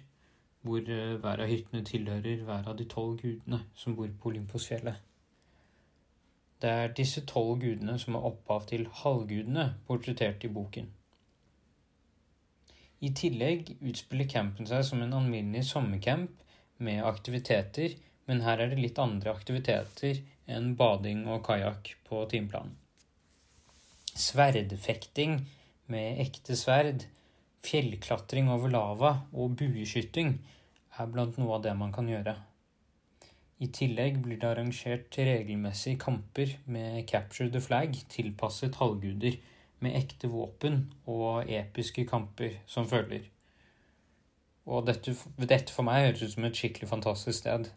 hvor 0.61 0.85
eh, 0.85 1.15
hver 1.17 1.41
av 1.41 1.49
hyttene 1.49 1.81
tilhører 1.85 2.43
hver 2.45 2.67
av 2.69 2.77
de 2.77 2.85
tolv 2.85 3.17
gudene 3.23 3.63
som 3.75 3.95
bor 3.97 4.09
på 4.21 4.29
Olympusfjellet. 4.29 4.99
Det 6.61 6.69
er 6.69 6.93
disse 6.97 7.23
tolv 7.25 7.57
gudene 7.63 7.97
som 7.99 8.15
er 8.15 8.27
opphav 8.29 8.67
til 8.69 8.85
halvgudene 9.01 9.71
portrettert 9.87 10.45
i 10.45 10.51
boken. 10.53 10.91
I 13.01 13.09
tillegg 13.17 13.73
utspiller 13.79 14.29
campen 14.29 14.69
seg 14.69 14.85
som 14.85 15.01
en 15.01 15.17
alminnelig 15.17 15.65
sommercamp 15.71 16.43
med 16.85 17.01
aktiviteter, 17.01 17.95
men 18.29 18.43
her 18.45 18.61
er 18.61 18.69
det 18.69 18.77
litt 18.77 19.01
andre 19.01 19.33
aktiviteter 19.33 20.21
enn 20.51 20.75
bading 20.79 21.25
og 21.31 21.43
kajakk 21.47 21.95
på 22.07 22.25
timeplanen. 22.31 22.77
Sverdfekting 24.11 25.39
med 25.91 26.19
ekte 26.23 26.57
sverd 26.59 27.07
Fjellklatring 27.61 28.49
over 28.49 28.71
lava 28.73 29.11
og 29.37 29.53
bueskyting 29.59 30.33
er 30.97 31.11
blant 31.13 31.37
noe 31.37 31.59
av 31.59 31.65
det 31.65 31.75
man 31.77 31.91
kan 31.93 32.09
gjøre. 32.09 32.33
I 33.61 33.67
tillegg 33.69 34.17
blir 34.25 34.39
det 34.41 34.47
arrangert 34.49 35.17
regelmessige 35.17 35.99
kamper 36.01 36.55
med 36.65 37.05
Capture 37.09 37.51
the 37.53 37.61
Flag 37.61 37.93
tilpasset 38.09 38.79
halvguder 38.81 39.37
med 39.85 39.97
ekte 39.99 40.29
våpen 40.31 40.87
og 41.05 41.49
episke 41.49 42.07
kamper 42.09 42.57
som 42.65 42.89
følger. 42.89 43.27
Og 44.65 44.87
dette, 44.89 45.13
dette 45.37 45.73
for 45.73 45.85
meg 45.85 46.07
høres 46.07 46.25
ut 46.25 46.33
som 46.33 46.49
et 46.49 46.57
skikkelig 46.57 46.89
fantastisk 46.89 47.37
sted. 47.43 47.69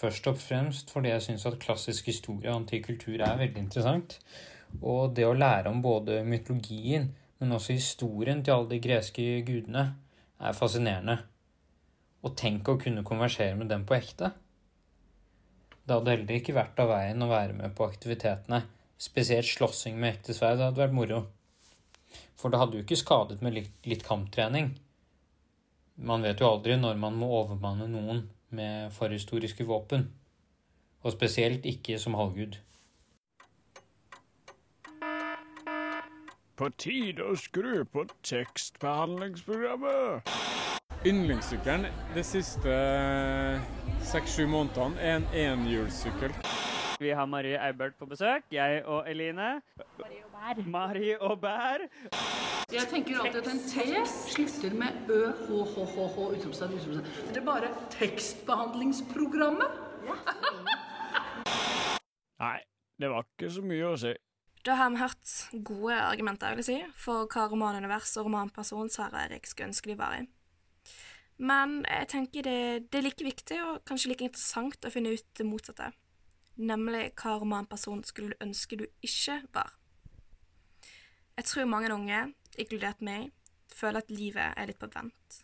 Først 0.00 0.26
og 0.30 0.38
fremst 0.40 0.92
fordi 0.94 1.10
jeg 1.12 1.24
syns 1.26 1.44
at 1.48 1.58
klassisk 1.60 2.06
historie 2.08 2.48
og 2.48 2.62
antikk 2.62 2.86
kultur 2.88 3.20
er 3.20 3.36
veldig 3.36 3.60
interessant. 3.66 4.16
Og 4.80 5.12
det 5.16 5.26
å 5.28 5.34
lære 5.36 5.68
om 5.68 5.82
både 5.84 6.22
mytologien, 6.24 7.10
men 7.40 7.52
også 7.56 7.76
historien 7.76 8.40
til 8.44 8.54
alle 8.54 8.70
de 8.70 8.80
greske 8.80 9.26
gudene 9.44 9.84
er 10.40 10.56
fascinerende. 10.56 11.18
Og 12.24 12.32
tenk 12.36 12.68
å 12.68 12.78
kunne 12.80 13.04
konversere 13.04 13.58
med 13.58 13.68
dem 13.72 13.84
på 13.88 13.96
ekte. 13.98 14.32
Det 15.84 15.96
hadde 15.96 16.14
heller 16.14 16.36
ikke 16.38 16.56
vært 16.56 16.80
av 16.80 16.92
veien 16.92 17.24
å 17.24 17.30
være 17.30 17.56
med 17.60 17.76
på 17.76 17.84
aktivitetene. 17.88 18.62
Spesielt 19.00 19.48
slåssing 19.48 20.00
med 20.00 20.14
ekte 20.14 20.36
sverd 20.36 20.60
hadde 20.62 20.80
vært 20.80 20.96
moro. 20.96 21.22
For 22.40 22.52
det 22.52 22.60
hadde 22.60 22.78
jo 22.78 22.84
ikke 22.86 23.00
skadet 23.00 23.40
med 23.44 23.56
litt, 23.56 23.72
litt 23.88 24.04
kamptrening. 24.06 24.72
Man 26.00 26.24
vet 26.24 26.40
jo 26.40 26.48
aldri 26.54 26.76
når 26.80 27.00
man 27.00 27.16
må 27.20 27.28
overmanne 27.42 27.88
noen 27.90 28.28
med 28.50 28.92
forhistoriske 28.92 29.64
våpen. 29.64 30.12
Og 31.02 31.12
spesielt 31.12 31.64
ikke 31.64 31.98
som 31.98 32.14
halvgud. 32.14 32.58
På 36.56 36.68
tide 36.76 37.24
å 37.24 37.36
skru 37.40 37.84
på 37.88 38.04
tekstbehandlingsprogrammet. 38.26 40.28
Yndlingssykkelen 41.08 41.86
de 42.14 42.24
siste 42.26 42.74
seks-sju 44.10 44.44
månedene 44.52 45.00
er 45.00 45.16
en 45.16 45.28
enhjulssykkel. 45.32 46.34
Vi 47.00 47.08
har 47.16 47.24
Marie 47.26 47.56
Eibert 47.66 47.94
på 47.96 48.06
besøk. 48.06 48.42
Jeg 48.52 48.84
og 48.84 49.10
Eline. 49.10 49.62
Marie 49.98 50.24
og 50.24 50.30
Bær. 50.32 50.54
Marie 50.66 51.22
og 51.22 51.40
Bær. 51.40 51.78
Jeg 52.72 52.86
tenker 52.90 53.20
alltid 53.22 53.40
at 53.40 53.48
en 53.48 53.58
T 53.58 53.74
slutter 54.06 54.74
med 54.76 54.88
ø, 55.08 55.32
h, 55.32 55.64
h, 55.74 55.76
h, 55.94 55.96
h, 56.14 56.16
utropstegn, 56.34 56.72
utropstegn. 56.76 57.06
Det 57.28 57.36
er 57.40 57.44
bare 57.46 57.68
tekstbehandlingsprogrammet. 57.94 59.70
Nei, 62.44 62.58
det 63.00 63.08
var 63.14 63.20
ikke 63.24 63.48
så 63.54 63.62
mye 63.64 63.86
å 63.88 63.96
si. 64.04 64.12
Da 64.68 64.72
har 64.76 64.88
vi 64.92 65.00
hørt 65.00 65.26
gode 65.70 65.96
argumenter 66.02 66.52
vil 66.52 66.60
jeg 66.60 66.68
si, 66.68 66.78
for 67.00 67.24
hva 67.32 67.42
romanunivers 67.48 68.12
og 68.20 68.28
romanperson 68.28 68.92
Sara 68.92 69.24
Erik 69.24 69.48
skulle 69.48 69.72
ønske 69.72 69.88
de 69.88 69.96
var 69.96 70.20
i. 70.20 70.22
Men 71.40 71.80
jeg 71.88 72.12
tenker 72.12 72.44
det, 72.44 72.92
det, 72.92 73.00
er 73.00 73.08
like 73.08 73.24
viktig 73.24 73.56
og 73.64 73.80
kanskje 73.88 74.12
like 74.12 74.28
interessant 74.28 74.84
å 74.84 74.92
finne 74.92 75.16
ut 75.16 75.24
det 75.40 75.48
motsatte, 75.48 75.88
nemlig 76.60 77.10
hva 77.20 77.36
romanperson 77.40 78.02
skulle 78.04 78.34
du 78.34 78.44
ønske 78.44 78.78
du 78.80 78.86
ikke 79.02 79.40
var. 79.54 79.74
Jeg 81.36 81.48
tror 81.48 81.70
mange 81.70 81.92
unge, 81.94 82.24
inkludert 82.60 83.00
meg, 83.00 83.30
føler 83.72 84.02
at 84.02 84.10
livet 84.12 84.52
er 84.56 84.68
litt 84.68 84.80
på 84.80 84.90
vent, 84.92 85.38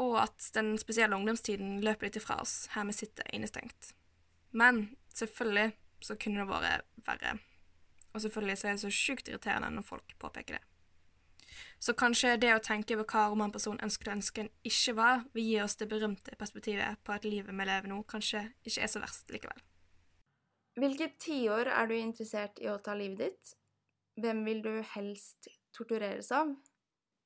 og 0.00 0.16
at 0.24 0.48
den 0.56 0.72
spesielle 0.80 1.16
ungdomstiden 1.16 1.78
løper 1.84 2.08
litt 2.08 2.18
ifra 2.18 2.40
oss 2.42 2.64
her 2.74 2.88
vi 2.88 2.96
sitter 2.96 3.28
innestengt. 3.34 3.92
Men 4.50 4.96
selvfølgelig 5.14 5.70
så 6.02 6.16
kunne 6.18 6.42
det 6.42 6.50
vært 6.50 7.06
verre. 7.06 7.36
Og 8.10 8.24
selvfølgelig 8.24 8.58
så 8.58 8.68
er 8.68 8.74
det 8.74 8.82
så 8.82 8.90
sjukt 8.90 9.28
irriterende 9.30 9.70
når 9.76 9.86
folk 9.86 10.16
påpeker 10.18 10.58
det. 10.58 10.64
Så 11.80 11.94
kanskje 11.96 12.36
det 12.40 12.50
å 12.54 12.62
tenke 12.64 12.96
over 12.96 13.06
hva 13.08 13.28
romanpersonen 13.30 13.80
ønsker 13.86 14.10
å 14.10 14.16
ønske 14.18 14.44
en 14.44 14.50
ikke 14.66 14.96
var, 14.98 15.22
vil 15.32 15.46
gi 15.46 15.58
oss 15.62 15.78
det 15.80 15.88
berømte 15.88 16.36
perspektivet 16.40 17.00
på 17.04 17.14
at 17.14 17.24
livet 17.24 17.54
vi 17.54 17.68
lever 17.70 17.88
nå, 17.88 18.02
kanskje 18.10 18.48
ikke 18.66 18.82
er 18.84 18.92
så 18.92 19.02
verst 19.02 19.32
likevel. 19.32 19.62
Hvilket 20.80 21.18
tiår 21.20 21.68
er 21.68 21.88
du 21.90 21.96
interessert 21.98 22.60
i 22.62 22.68
å 22.70 22.78
ta 22.80 22.94
livet 22.96 23.18
ditt? 23.26 23.50
Hvem 24.20 24.38
vil 24.46 24.62
du 24.64 24.70
helst 24.94 25.50
tortureres 25.76 26.30
av? 26.32 26.54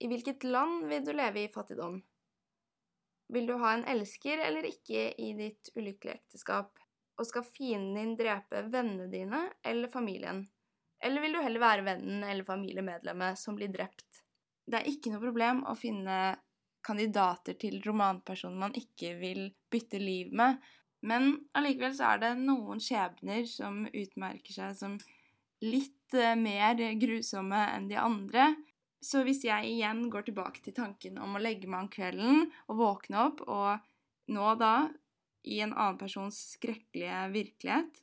I 0.03 0.09
hvilket 0.11 0.43
land 0.49 0.89
vil 0.91 1.05
du 1.07 1.13
leve 1.15 1.45
i 1.45 1.53
fattigdom? 1.53 2.01
Vil 3.35 3.47
du 3.47 3.55
ha 3.63 3.77
en 3.77 3.87
elsker 3.95 4.43
eller 4.43 4.67
ikke 4.67 5.07
i 5.23 5.31
ditt 5.39 5.71
ulykkelige 5.77 6.17
ekteskap? 6.17 6.75
Og 7.15 7.29
skal 7.29 7.47
fienden 7.47 7.95
din 7.95 8.17
drepe 8.19 8.65
vennene 8.73 9.07
dine 9.13 9.45
eller 9.63 9.93
familien? 9.93 10.43
Eller 11.05 11.23
vil 11.23 11.37
du 11.37 11.43
heller 11.45 11.63
være 11.63 11.87
vennen 11.87 12.25
eller 12.27 12.49
familiemedlemmet 12.49 13.39
som 13.39 13.55
blir 13.55 13.71
drept? 13.71 14.25
Det 14.67 14.81
er 14.81 14.91
ikke 14.91 15.13
noe 15.13 15.23
problem 15.23 15.63
å 15.71 15.77
finne 15.79 16.19
kandidater 16.85 17.55
til 17.61 17.79
romanpersoner 17.87 18.65
man 18.67 18.75
ikke 18.77 19.15
vil 19.21 19.47
bytte 19.71 20.01
liv 20.03 20.35
med, 20.37 20.59
men 21.05 21.35
allikevel 21.57 21.95
så 21.97 22.15
er 22.15 22.23
det 22.23 22.33
noen 22.41 22.81
skjebner 22.83 23.45
som 23.49 23.85
utmerker 23.91 24.57
seg 24.57 24.77
som 24.79 24.97
litt 25.65 26.17
eh, 26.17 26.37
mer 26.39 26.81
grusomme 27.01 27.61
enn 27.75 27.91
de 27.91 27.99
andre. 28.01 28.53
Så 29.05 29.21
hvis 29.27 29.43
jeg 29.45 29.69
igjen 29.69 30.07
går 30.13 30.29
tilbake 30.29 30.63
til 30.65 30.77
tanken 30.77 31.19
om 31.21 31.37
å 31.37 31.43
legge 31.43 31.69
meg 31.69 31.85
om 31.85 31.91
kvelden 31.93 32.47
og 32.73 32.79
våkne 32.81 33.27
opp, 33.27 33.43
og 33.45 34.33
nå 34.33 34.55
da 34.61 34.89
i 35.45 35.61
en 35.61 35.75
annen 35.77 36.01
persons 36.01 36.39
skrekkelige 36.55 37.21
virkelighet, 37.35 38.01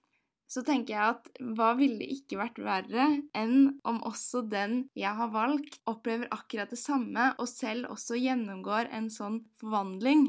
så 0.51 0.61
tenker 0.67 0.93
jeg 0.93 1.13
at 1.15 1.29
hva 1.55 1.71
ville 1.79 2.05
ikke 2.11 2.37
vært 2.41 2.59
verre 2.61 3.05
enn 3.37 3.79
om 3.87 4.01
også 4.07 4.43
den 4.51 4.83
jeg 4.99 5.15
har 5.17 5.31
valgt, 5.31 5.79
opplever 5.87 6.27
akkurat 6.35 6.73
det 6.73 6.79
samme 6.81 7.31
og 7.37 7.47
selv 7.49 7.87
også 7.93 8.19
gjennomgår 8.19 8.91
en 8.91 9.07
sånn 9.13 9.39
forvandling. 9.61 10.27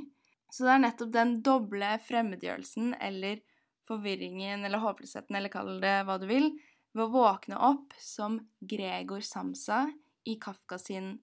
Så 0.52 0.66
det 0.66 0.74
er 0.74 0.82
nettopp 0.84 1.12
den 1.14 1.38
doble 1.44 1.94
fremmedgjørelsen 2.04 2.92
eller 3.00 3.40
forvirringen 3.88 4.66
eller 4.66 4.82
håpløsheten, 4.82 5.36
eller 5.36 5.52
kall 5.52 5.78
det 5.80 5.94
hva 6.06 6.18
du 6.20 6.28
vil, 6.28 6.50
ved 6.92 7.06
å 7.06 7.12
våkne 7.14 7.56
opp 7.56 7.96
som 8.00 8.36
Gregor 8.60 9.24
Samsa 9.24 9.86
i 10.28 10.36
Kafka 10.40 10.76
sin 10.78 11.14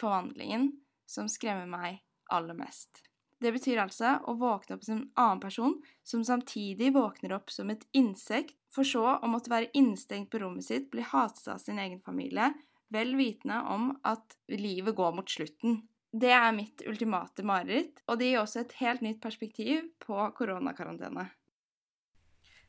Forvandlingen, 0.00 0.72
som 1.06 1.28
skremmer 1.30 1.68
meg 1.70 2.02
aller 2.34 2.58
mest. 2.58 3.04
Det 3.42 3.52
betyr 3.54 3.80
altså 3.82 4.16
å 4.30 4.34
våkne 4.38 4.76
opp 4.76 4.84
som 4.86 4.96
en 4.96 5.06
annen 5.18 5.40
person, 5.42 5.78
som 6.06 6.22
samtidig 6.26 6.92
våkner 6.94 7.34
opp 7.38 7.50
som 7.50 7.70
et 7.70 7.86
insekt, 7.98 8.54
for 8.72 8.86
så 8.86 9.04
å 9.18 9.30
måtte 9.30 9.50
være 9.52 9.70
innstengt 9.78 10.30
på 10.32 10.40
rommet 10.42 10.66
sitt, 10.66 10.90
bli 10.90 11.04
hatet 11.06 11.48
av 11.50 11.58
sin 11.62 11.78
egen 11.82 12.00
familie, 12.02 12.52
vel 12.92 13.14
vitende 13.18 13.58
om 13.72 13.90
at 14.06 14.36
livet 14.52 14.94
går 14.96 15.16
mot 15.16 15.30
slutten. 15.30 15.82
Det 16.12 16.28
er 16.28 16.50
mitt 16.52 16.82
ultimate 16.84 17.44
mareritt, 17.46 18.02
og 18.04 18.18
det 18.20 18.28
gir 18.28 18.42
også 18.42 18.60
et 18.60 18.74
helt 18.82 19.00
nytt 19.00 19.22
perspektiv 19.22 19.86
på 20.02 20.18
koronakarantene. 20.36 21.30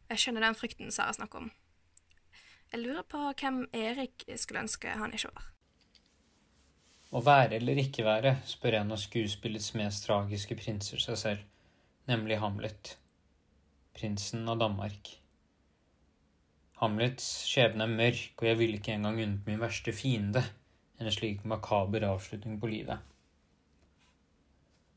Jeg 0.08 0.22
skjønner 0.22 0.46
den 0.46 0.56
frykten 0.56 0.94
Sara 0.96 1.12
snakker 1.16 1.44
om. 1.44 1.50
Jeg 2.72 2.82
lurer 2.82 3.04
på 3.04 3.20
hvem 3.42 3.66
Erik 3.76 4.24
skulle 4.40 4.64
ønske 4.64 4.96
han 4.96 5.12
ikke 5.14 5.34
var. 5.36 5.50
Å 7.14 7.22
være 7.22 7.60
eller 7.60 7.84
ikke 7.84 8.08
være, 8.08 8.38
spør 8.50 8.80
en 8.80 8.96
av 8.96 9.04
skuespillets 9.04 9.74
mest 9.78 10.08
tragiske 10.08 10.58
prinser 10.58 11.04
seg 11.04 11.20
selv, 11.20 11.44
nemlig 12.10 12.40
Hamlet, 12.42 12.96
prinsen 13.94 14.48
av 14.50 14.64
Danmark. 14.64 15.18
Hamlets 16.80 17.28
skjebne 17.52 17.86
er 17.86 17.98
mørk, 18.00 18.40
og 18.40 18.50
jeg 18.50 18.60
ville 18.64 18.80
ikke 18.80 18.96
engang 18.96 19.20
unnet 19.20 19.46
min 19.52 19.62
verste 19.62 19.94
fiende 19.94 20.42
en 20.98 21.12
slik 21.14 21.44
makaber 21.46 22.08
avslutning 22.08 22.58
på 22.62 22.72
livet. 22.72 23.13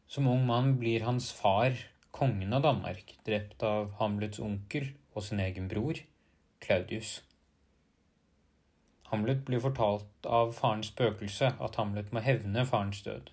Som 0.06 0.28
ung 0.30 0.46
mann 0.46 0.76
blir 0.78 1.04
hans 1.04 1.32
far, 1.32 1.74
kongen 2.10 2.52
av 2.52 2.62
Danmark, 2.62 3.16
drept 3.26 3.62
av 3.66 3.92
Hamlets 3.98 4.38
onkel 4.40 4.92
og 5.14 5.24
sin 5.26 5.40
egen 5.42 5.66
bror, 5.68 5.98
Claudius. 6.62 7.20
Hamlet 9.10 9.44
blir 9.46 9.62
fortalt 9.62 10.26
av 10.26 10.54
farens 10.54 10.90
spøkelse 10.90 11.52
at 11.62 11.76
Hamlet 11.78 12.14
må 12.14 12.22
hevne 12.22 12.64
farens 12.66 13.02
død. 13.06 13.30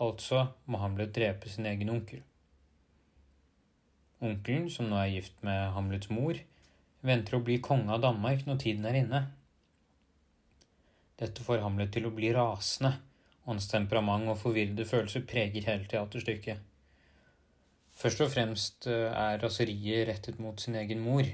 Altså 0.00 0.46
må 0.66 0.80
Hamlet 0.82 1.12
drepe 1.14 1.50
sin 1.50 1.68
egen 1.70 1.92
onkel. 1.92 2.22
Onkelen, 4.20 4.66
som 4.70 4.88
nå 4.90 4.98
er 5.00 5.12
gift 5.14 5.36
med 5.46 5.70
Hamlets 5.76 6.10
mor, 6.12 6.38
venter 7.06 7.36
å 7.36 7.44
bli 7.44 7.60
konge 7.64 7.92
av 7.94 8.02
Danmark 8.04 8.42
når 8.46 8.58
tiden 8.64 8.88
er 8.88 8.98
inne. 9.02 9.20
Dette 11.20 11.44
får 11.44 11.62
Hamlet 11.64 11.92
til 11.94 12.08
å 12.08 12.14
bli 12.16 12.32
rasende, 12.36 12.96
hans 13.50 13.68
temperament 13.68 14.30
og 14.30 14.38
forvirrede 14.40 14.86
følelser 14.86 15.26
preger 15.28 15.66
hele 15.66 15.86
teaterstykket. 15.90 16.66
Først 18.00 18.20
og 18.24 18.30
fremst 18.32 18.86
eh, 18.86 19.10
er 19.12 19.42
raseriet 19.42 20.08
rettet 20.08 20.38
mot 20.40 20.60
sin 20.60 20.78
egen 20.80 21.02
mor, 21.04 21.26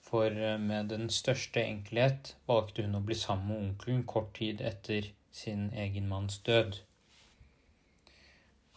for 0.00 0.24
eh, 0.30 0.60
med 0.60 0.88
den 0.94 1.10
største 1.10 1.64
enkelhet 1.64 2.36
valgte 2.48 2.86
hun 2.86 2.96
å 2.96 3.02
bli 3.04 3.18
sammen 3.18 3.50
med 3.50 3.66
onkelen 3.66 4.06
kort 4.08 4.32
tid 4.38 4.62
etter 4.64 5.10
sin 5.32 5.68
egen 5.84 6.08
manns 6.08 6.38
død. 6.46 6.78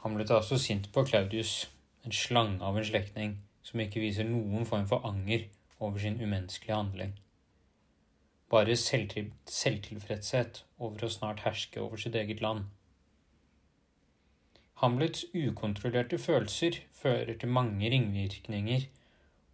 Han 0.04 0.18
ble 0.18 0.26
da 0.28 0.42
også 0.42 0.60
sint 0.62 0.92
på 0.94 1.06
Claudius, 1.08 1.70
en 2.06 2.14
slange 2.14 2.60
av 2.62 2.78
en 2.78 2.86
slektning 2.86 3.38
som 3.66 3.82
ikke 3.82 4.04
viser 4.04 4.28
noen 4.28 4.68
form 4.70 4.86
for 4.90 5.08
anger 5.08 5.48
over 5.80 6.02
sin 6.02 6.20
umenneskelige 6.22 6.76
handling. 6.78 7.16
Bare 8.50 8.76
selvtil 8.78 9.32
selvtilfredshet 9.50 10.64
over 10.78 11.06
å 11.06 11.12
snart 11.12 11.46
herske 11.48 11.82
over 11.82 12.02
sitt 12.02 12.16
eget 12.16 12.44
land. 12.46 12.68
Hamlets 14.84 15.24
ukontrollerte 15.34 16.20
følelser 16.20 16.82
fører 16.94 17.38
til 17.40 17.50
mange 17.50 17.90
ringvirkninger 17.90 18.88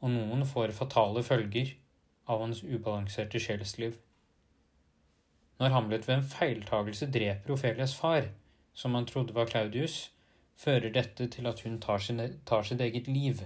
og 0.01 0.09
noen 0.09 0.45
får 0.49 0.73
fatale 0.75 1.21
følger 1.23 1.75
av 2.25 2.41
hans 2.41 2.63
ubalanserte 2.63 3.39
sjelsliv. 3.39 3.99
Når 5.61 5.75
Hamlet 5.75 6.07
ved 6.07 6.15
en 6.15 6.29
feiltagelse 6.33 7.07
dreper 7.13 7.53
Ofelias 7.53 7.93
far, 7.93 8.31
som 8.73 8.95
han 8.97 9.05
trodde 9.05 9.35
var 9.37 9.49
Claudius, 9.51 10.09
fører 10.57 10.89
dette 10.93 11.27
til 11.29 11.47
at 11.47 11.61
hun 11.61 11.77
tar, 11.81 12.01
sin, 12.01 12.21
tar 12.45 12.65
sitt 12.65 12.81
eget 12.81 13.07
liv. 13.07 13.43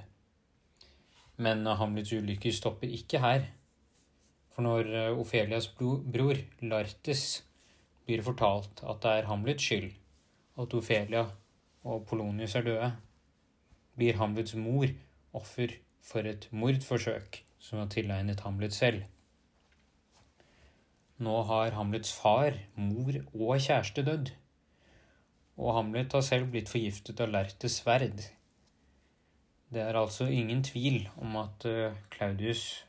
Men 1.36 1.66
Hamlets 1.68 2.14
ulykker 2.16 2.56
stopper 2.56 2.88
ikke 2.88 3.20
her. 3.20 3.50
For 4.56 4.63
når 4.63 4.88
eh, 4.88 5.20
Ofelias 5.20 5.68
bror, 5.76 6.39
Lartes, 6.63 7.44
blir 8.06 8.22
fortalt 8.24 8.84
at 8.86 9.02
det 9.04 9.12
er 9.12 9.28
Hamlets 9.28 9.65
skyld 9.65 9.89
at 10.62 10.76
Ofelia 10.78 11.26
og 11.84 12.06
Polonius 12.08 12.56
er 12.56 12.63
døde, 12.63 12.91
blir 13.98 14.15
Hamlets 14.20 14.56
mor 14.56 14.88
offer 15.36 15.74
for 16.06 16.28
et 16.30 16.48
mordforsøk 16.56 17.41
som 17.60 17.82
var 17.82 17.91
tilegnet 17.91 18.46
Hamlet 18.46 18.74
selv. 18.74 19.04
Nå 21.18 21.36
har 21.50 21.76
Hamlets 21.76 22.13
far, 22.13 22.56
mor 22.76 23.12
og 23.34 23.60
kjæreste 23.60 24.04
dødd, 24.06 24.32
og 25.58 25.76
Hamlet 25.78 26.13
har 26.13 26.24
selv 26.24 26.52
blitt 26.52 26.72
forgiftet 26.72 27.22
av 27.24 27.32
Lertes 27.32 27.80
sverd. 27.82 28.24
Det 29.72 29.82
er 29.82 29.98
altså 30.00 30.28
ingen 30.32 30.63
tvil 30.63 31.08
om 31.20 31.36
at 31.41 31.65
eh, 31.68 31.96
Claudius 32.12 32.85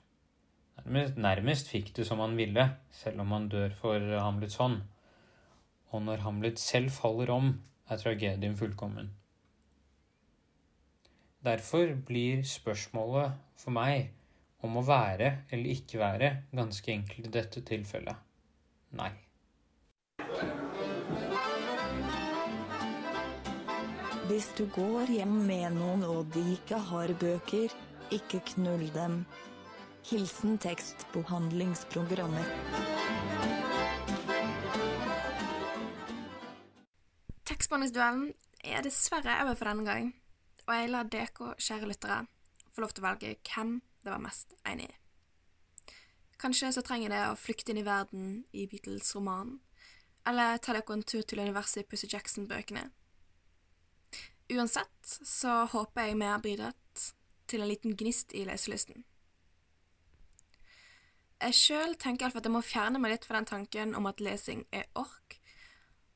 nærmest, 0.78 1.16
nærmest 1.16 1.70
fikk 1.72 1.92
det 1.96 2.06
som 2.08 2.20
han 2.24 2.36
ville, 2.36 2.68
selv 2.90 3.20
om 3.24 3.32
han 3.32 3.48
dør 3.52 3.74
for 3.80 4.10
Hamlets 4.20 4.58
hånd. 4.60 4.82
Og 5.94 6.02
når 6.02 6.24
Hamlet 6.26 6.58
selv 6.58 6.90
faller 6.90 7.30
om, 7.30 7.54
er 7.88 8.02
tragedien 8.02 8.56
fullkommen. 8.56 9.10
Derfor 11.46 11.94
blir 12.06 12.42
spørsmålet 12.42 13.36
for 13.56 13.70
meg 13.70 14.10
om 14.66 14.80
å 14.80 14.86
være 14.86 15.36
eller 15.50 15.76
ikke 15.76 16.02
være 16.02 16.32
ganske 16.50 16.92
enkelt 16.92 17.28
i 17.28 17.36
dette 17.38 17.62
tilfellet 17.62 18.26
nei. 18.96 19.12
Hvis 24.26 24.48
du 24.58 24.66
går 24.74 25.12
hjem 25.18 25.36
med 25.46 25.76
noen 25.76 26.02
og 26.08 26.32
de 26.34 26.42
ikke 26.56 26.80
har 26.90 27.12
bøker, 27.20 27.74
ikke 28.10 28.42
knull 28.54 28.88
dem. 28.94 29.20
Hilsen 30.06 30.58
tekstbehandlingsprogrammer. 30.58 32.52
Tekstbehandlingsduellen 37.46 38.30
er 38.64 38.86
dessverre 38.86 39.40
over 39.42 39.58
for 39.58 39.70
denne 39.70 39.86
gang 39.86 40.14
og 40.66 40.74
jeg 40.74 40.90
lar 40.90 41.10
dere, 41.10 41.54
kjære 41.62 41.88
lyttere, 41.90 42.22
få 42.74 42.82
lov 42.82 42.92
til 42.92 43.04
å 43.04 43.06
velge 43.06 43.34
hvem 43.46 43.76
det 44.02 44.12
var 44.12 44.22
mest 44.22 44.54
enig 44.66 44.88
i. 44.90 44.96
Kanskje 46.42 46.72
så 46.74 46.82
trenger 46.84 47.14
det 47.14 47.22
å 47.30 47.38
flykte 47.38 47.72
inn 47.72 47.80
i 47.80 47.86
verden 47.86 48.26
i 48.52 48.66
Beatles-romanen, 48.68 49.60
eller 50.26 50.58
ta 50.58 50.74
dere 50.74 50.92
en 50.92 51.06
tur 51.06 51.22
til 51.22 51.40
universet 51.40 51.84
i 51.84 51.88
Pussy 51.88 52.10
Jackson-bøkene. 52.10 52.88
Uansett 54.52 55.12
så 55.26 55.64
håper 55.70 56.10
jeg 56.10 56.18
vi 56.18 56.28
har 56.28 56.42
bidratt 56.42 57.06
til 57.46 57.62
en 57.62 57.70
liten 57.70 57.94
gnist 57.98 58.34
i 58.34 58.44
leselysten. 58.46 59.06
Jeg 61.40 61.54
sjøl 61.54 61.96
tenker 62.00 62.24
iallfall 62.24 62.40
at 62.40 62.48
jeg 62.48 62.54
må 62.54 62.62
fjerne 62.64 63.00
meg 63.02 63.12
litt 63.12 63.26
fra 63.28 63.36
den 63.36 63.48
tanken 63.48 63.92
om 63.98 64.08
at 64.08 64.22
lesing 64.24 64.64
er 64.72 64.86
ork, 64.96 65.36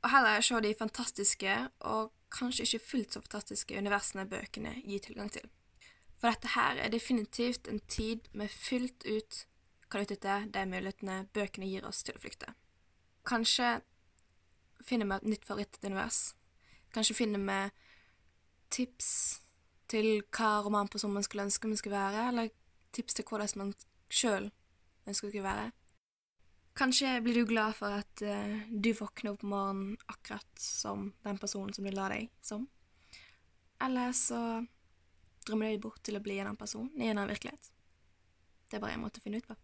og 0.01 0.09
heller 0.15 0.41
se 0.41 0.61
de 0.65 0.73
fantastiske 0.79 1.57
og 1.91 2.13
kanskje 2.33 2.65
ikke 2.65 2.87
fullt 2.87 3.17
så 3.17 3.21
fantastiske 3.25 3.77
universene 3.77 4.25
bøkene 4.31 4.79
gir 4.87 5.03
tilgang 5.05 5.29
til. 5.35 5.45
For 6.21 6.33
dette 6.33 6.55
her 6.55 6.81
er 6.81 6.93
definitivt 6.93 7.69
en 7.69 7.81
tid 7.89 8.29
vi 8.33 8.49
fullt 8.49 9.05
ut 9.05 9.45
kan 9.91 10.05
utnytte 10.05 10.37
de 10.55 10.65
mulighetene 10.71 11.17
bøkene 11.35 11.69
gir 11.69 11.87
oss 11.89 12.05
til 12.07 12.17
å 12.17 12.23
flykte. 12.23 12.53
Kanskje 13.27 13.81
finner 14.87 15.09
vi 15.11 15.17
et 15.17 15.29
nytt 15.35 15.49
favorittunivers. 15.49 16.21
Kanskje 16.95 17.17
finner 17.19 17.43
vi 17.43 17.59
tips 18.71 19.11
til 19.91 20.23
hva 20.31 20.61
romanpersonen 20.65 21.19
man 21.19 21.27
skulle 21.27 21.49
ønske 21.49 21.69
man 21.69 21.81
skulle 21.81 21.99
være, 21.99 22.29
eller 22.31 22.53
tips 22.95 23.19
til 23.19 23.27
hvordan 23.27 23.59
man 23.59 23.75
sjøl 24.09 24.51
ønsker 25.11 25.41
å 25.41 25.45
være. 25.45 25.69
Kanskje 26.81 27.17
blir 27.25 27.41
du 27.41 27.49
glad 27.51 27.75
for 27.77 27.93
at 28.01 28.23
uh, 28.25 28.61
du 28.71 28.93
våkner 28.97 29.35
opp 29.35 29.43
om 29.45 29.53
morgenen 29.53 29.97
akkurat 30.09 30.63
som 30.63 31.11
den 31.27 31.41
personen 31.43 31.75
som 31.77 31.85
du 31.85 31.93
la 31.93 32.09
deg 32.13 32.31
som. 32.47 32.69
Eller 33.83 34.15
så 34.17 34.41
drømmer 35.47 35.71
du 35.71 35.75
deg 35.75 35.83
bort 35.85 36.03
til 36.07 36.17
å 36.17 36.23
bli 36.25 36.39
en 36.39 36.51
annen 36.51 36.61
person 36.61 36.89
i 36.97 37.09
en 37.09 37.19
annen 37.19 37.33
virkelighet. 37.33 37.73
Det 38.71 38.79
er 38.79 38.85
bare 38.85 38.97
en 38.97 39.05
måte 39.05 39.21
å 39.21 39.25
finne 39.25 39.41
ut 39.43 39.49
på. 39.49 39.57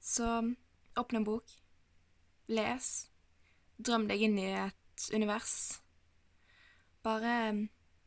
Så 0.00 0.26
åpne 1.00 1.20
en 1.20 1.26
bok, 1.26 1.50
les, 2.52 2.90
drøm 3.76 4.06
deg 4.08 4.22
inn 4.24 4.38
i 4.40 4.50
et 4.52 5.08
univers. 5.12 5.80
Bare 7.04 7.34
eh, 7.48 7.64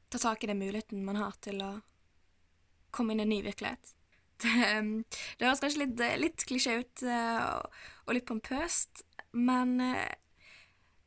ta 0.10 0.22
tak 0.22 0.44
i 0.44 0.50
den 0.50 0.62
muligheten 0.62 1.06
man 1.06 1.20
har 1.20 1.36
til 1.44 1.62
å 1.62 1.72
komme 2.92 3.14
inn 3.14 3.22
i 3.22 3.28
en 3.28 3.34
ny 3.36 3.42
virkelighet. 3.46 3.97
Det, 4.38 4.54
det 5.40 5.48
høres 5.48 5.62
kanskje 5.64 5.82
litt, 5.82 6.02
litt 6.22 6.44
klisjé 6.46 6.76
ut 6.84 7.02
eh, 7.10 7.40
og, 8.06 8.12
litt 8.14 8.28
pompøst, 8.30 9.02
men 9.34 9.80
eh, 9.82 10.12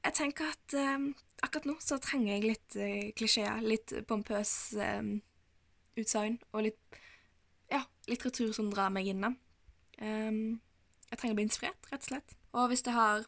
jeg 0.00 0.16
tenker 0.16 0.48
at 0.50 0.74
eh, 0.74 1.04
akkurat 1.44 1.68
nå 1.68 1.76
så 1.84 2.00
trenger 2.02 2.32
jeg 2.34 2.46
litt 2.48 2.78
eh, 2.80 3.10
klisjeer, 3.16 3.60
litt 3.64 3.94
pompøs 4.08 4.54
eh, 4.80 5.12
utsagn 6.00 6.40
og 6.50 6.64
litt 6.66 7.00
ja, 7.70 7.84
litteratur 8.10 8.50
som 8.56 8.70
drar 8.72 8.90
meg 8.90 9.10
inn. 9.12 9.22
Ehm, 10.02 10.58
jeg 11.10 11.20
trenger 11.20 11.36
å 11.36 11.38
bli 11.38 11.46
inspirert, 11.46 11.90
rett 11.92 12.02
og 12.02 12.08
slett. 12.08 12.34
Og 12.56 12.70
hvis 12.72 12.82
jeg 12.82 12.96
har 12.96 13.22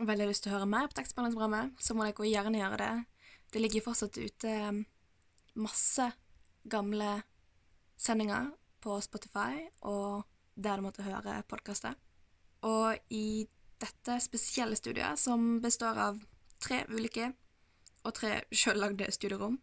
veldig 0.00 0.30
lyst 0.30 0.46
til 0.46 0.52
å 0.52 0.56
høre 0.56 0.70
mer 0.70 0.88
på 0.88 0.96
tekstbehandlingsprogrammet, 0.96 1.76
så 1.82 1.96
må 1.96 2.06
dere 2.06 2.30
gjerne 2.30 2.62
gjøre 2.62 2.80
det. 2.80 2.92
Det 3.52 3.60
ligger 3.60 3.84
fortsatt 3.84 4.16
ute 4.16 4.54
masse 5.60 6.08
gamle 6.72 7.18
sendinger 8.00 8.48
på 8.82 8.98
Spotify 9.04 9.62
og 9.88 10.24
der 10.54 10.78
du 10.78 10.86
måtte 10.86 11.06
høre 11.06 11.40
podkaster. 11.48 11.96
Og 12.68 12.98
i 13.10 13.46
dette 13.82 14.18
spesielle 14.22 14.76
studiet, 14.78 15.18
som 15.18 15.60
består 15.62 15.98
av 15.98 16.20
tre 16.62 16.82
ulike 16.90 17.32
og 18.06 18.14
tre 18.14 18.42
sjøllagde 18.54 19.10
studierom, 19.14 19.58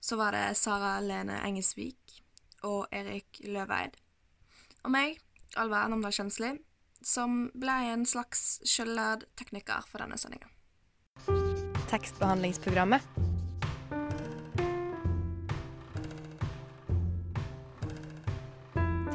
så 0.00 0.18
var 0.20 0.36
det 0.36 0.58
Sara 0.58 0.98
Lene 1.02 1.40
Engesvik 1.46 2.20
og 2.66 2.86
Erik 2.94 3.40
Løveid. 3.46 3.96
Og 4.84 4.92
meg, 4.94 5.18
Alva 5.58 5.86
Namdal 5.90 6.14
Kjønsli, 6.14 6.52
som 7.02 7.48
ble 7.54 7.76
en 7.92 8.06
slags 8.08 8.60
sjøllærd 8.66 9.26
tekniker 9.38 9.86
for 9.90 10.02
denne 10.02 10.18
sendinga. 10.20 10.50
Tekstbehandlingsprogrammet. 11.90 13.35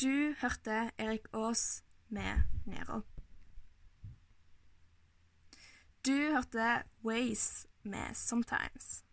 Du 0.00 0.34
hørte 0.40 0.90
Erik 0.98 1.26
Aas 1.32 1.84
med 2.08 2.42
Nero. 2.66 3.00
Du 6.06 6.12
hørte 6.12 6.82
Waze 7.04 7.68
med 7.82 8.14
Sometimes. 8.14 9.04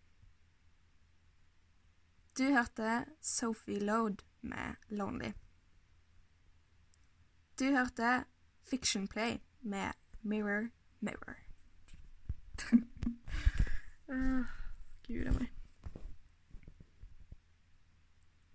Du 2.38 2.43
hørte 2.43 3.06
Sophie 3.21 3.80
Load 3.80 4.15
med 4.41 4.76
Lonely. 4.89 5.32
Du 7.60 7.65
hørte 7.65 8.26
Fiction 8.69 9.08
Play 9.08 9.38
med 9.62 9.91
Mirror 10.21 10.69
Mirror. 11.00 11.36
uh, 14.10 14.45
Gud 15.08 15.26
a 15.26 15.32
meg. 15.32 15.55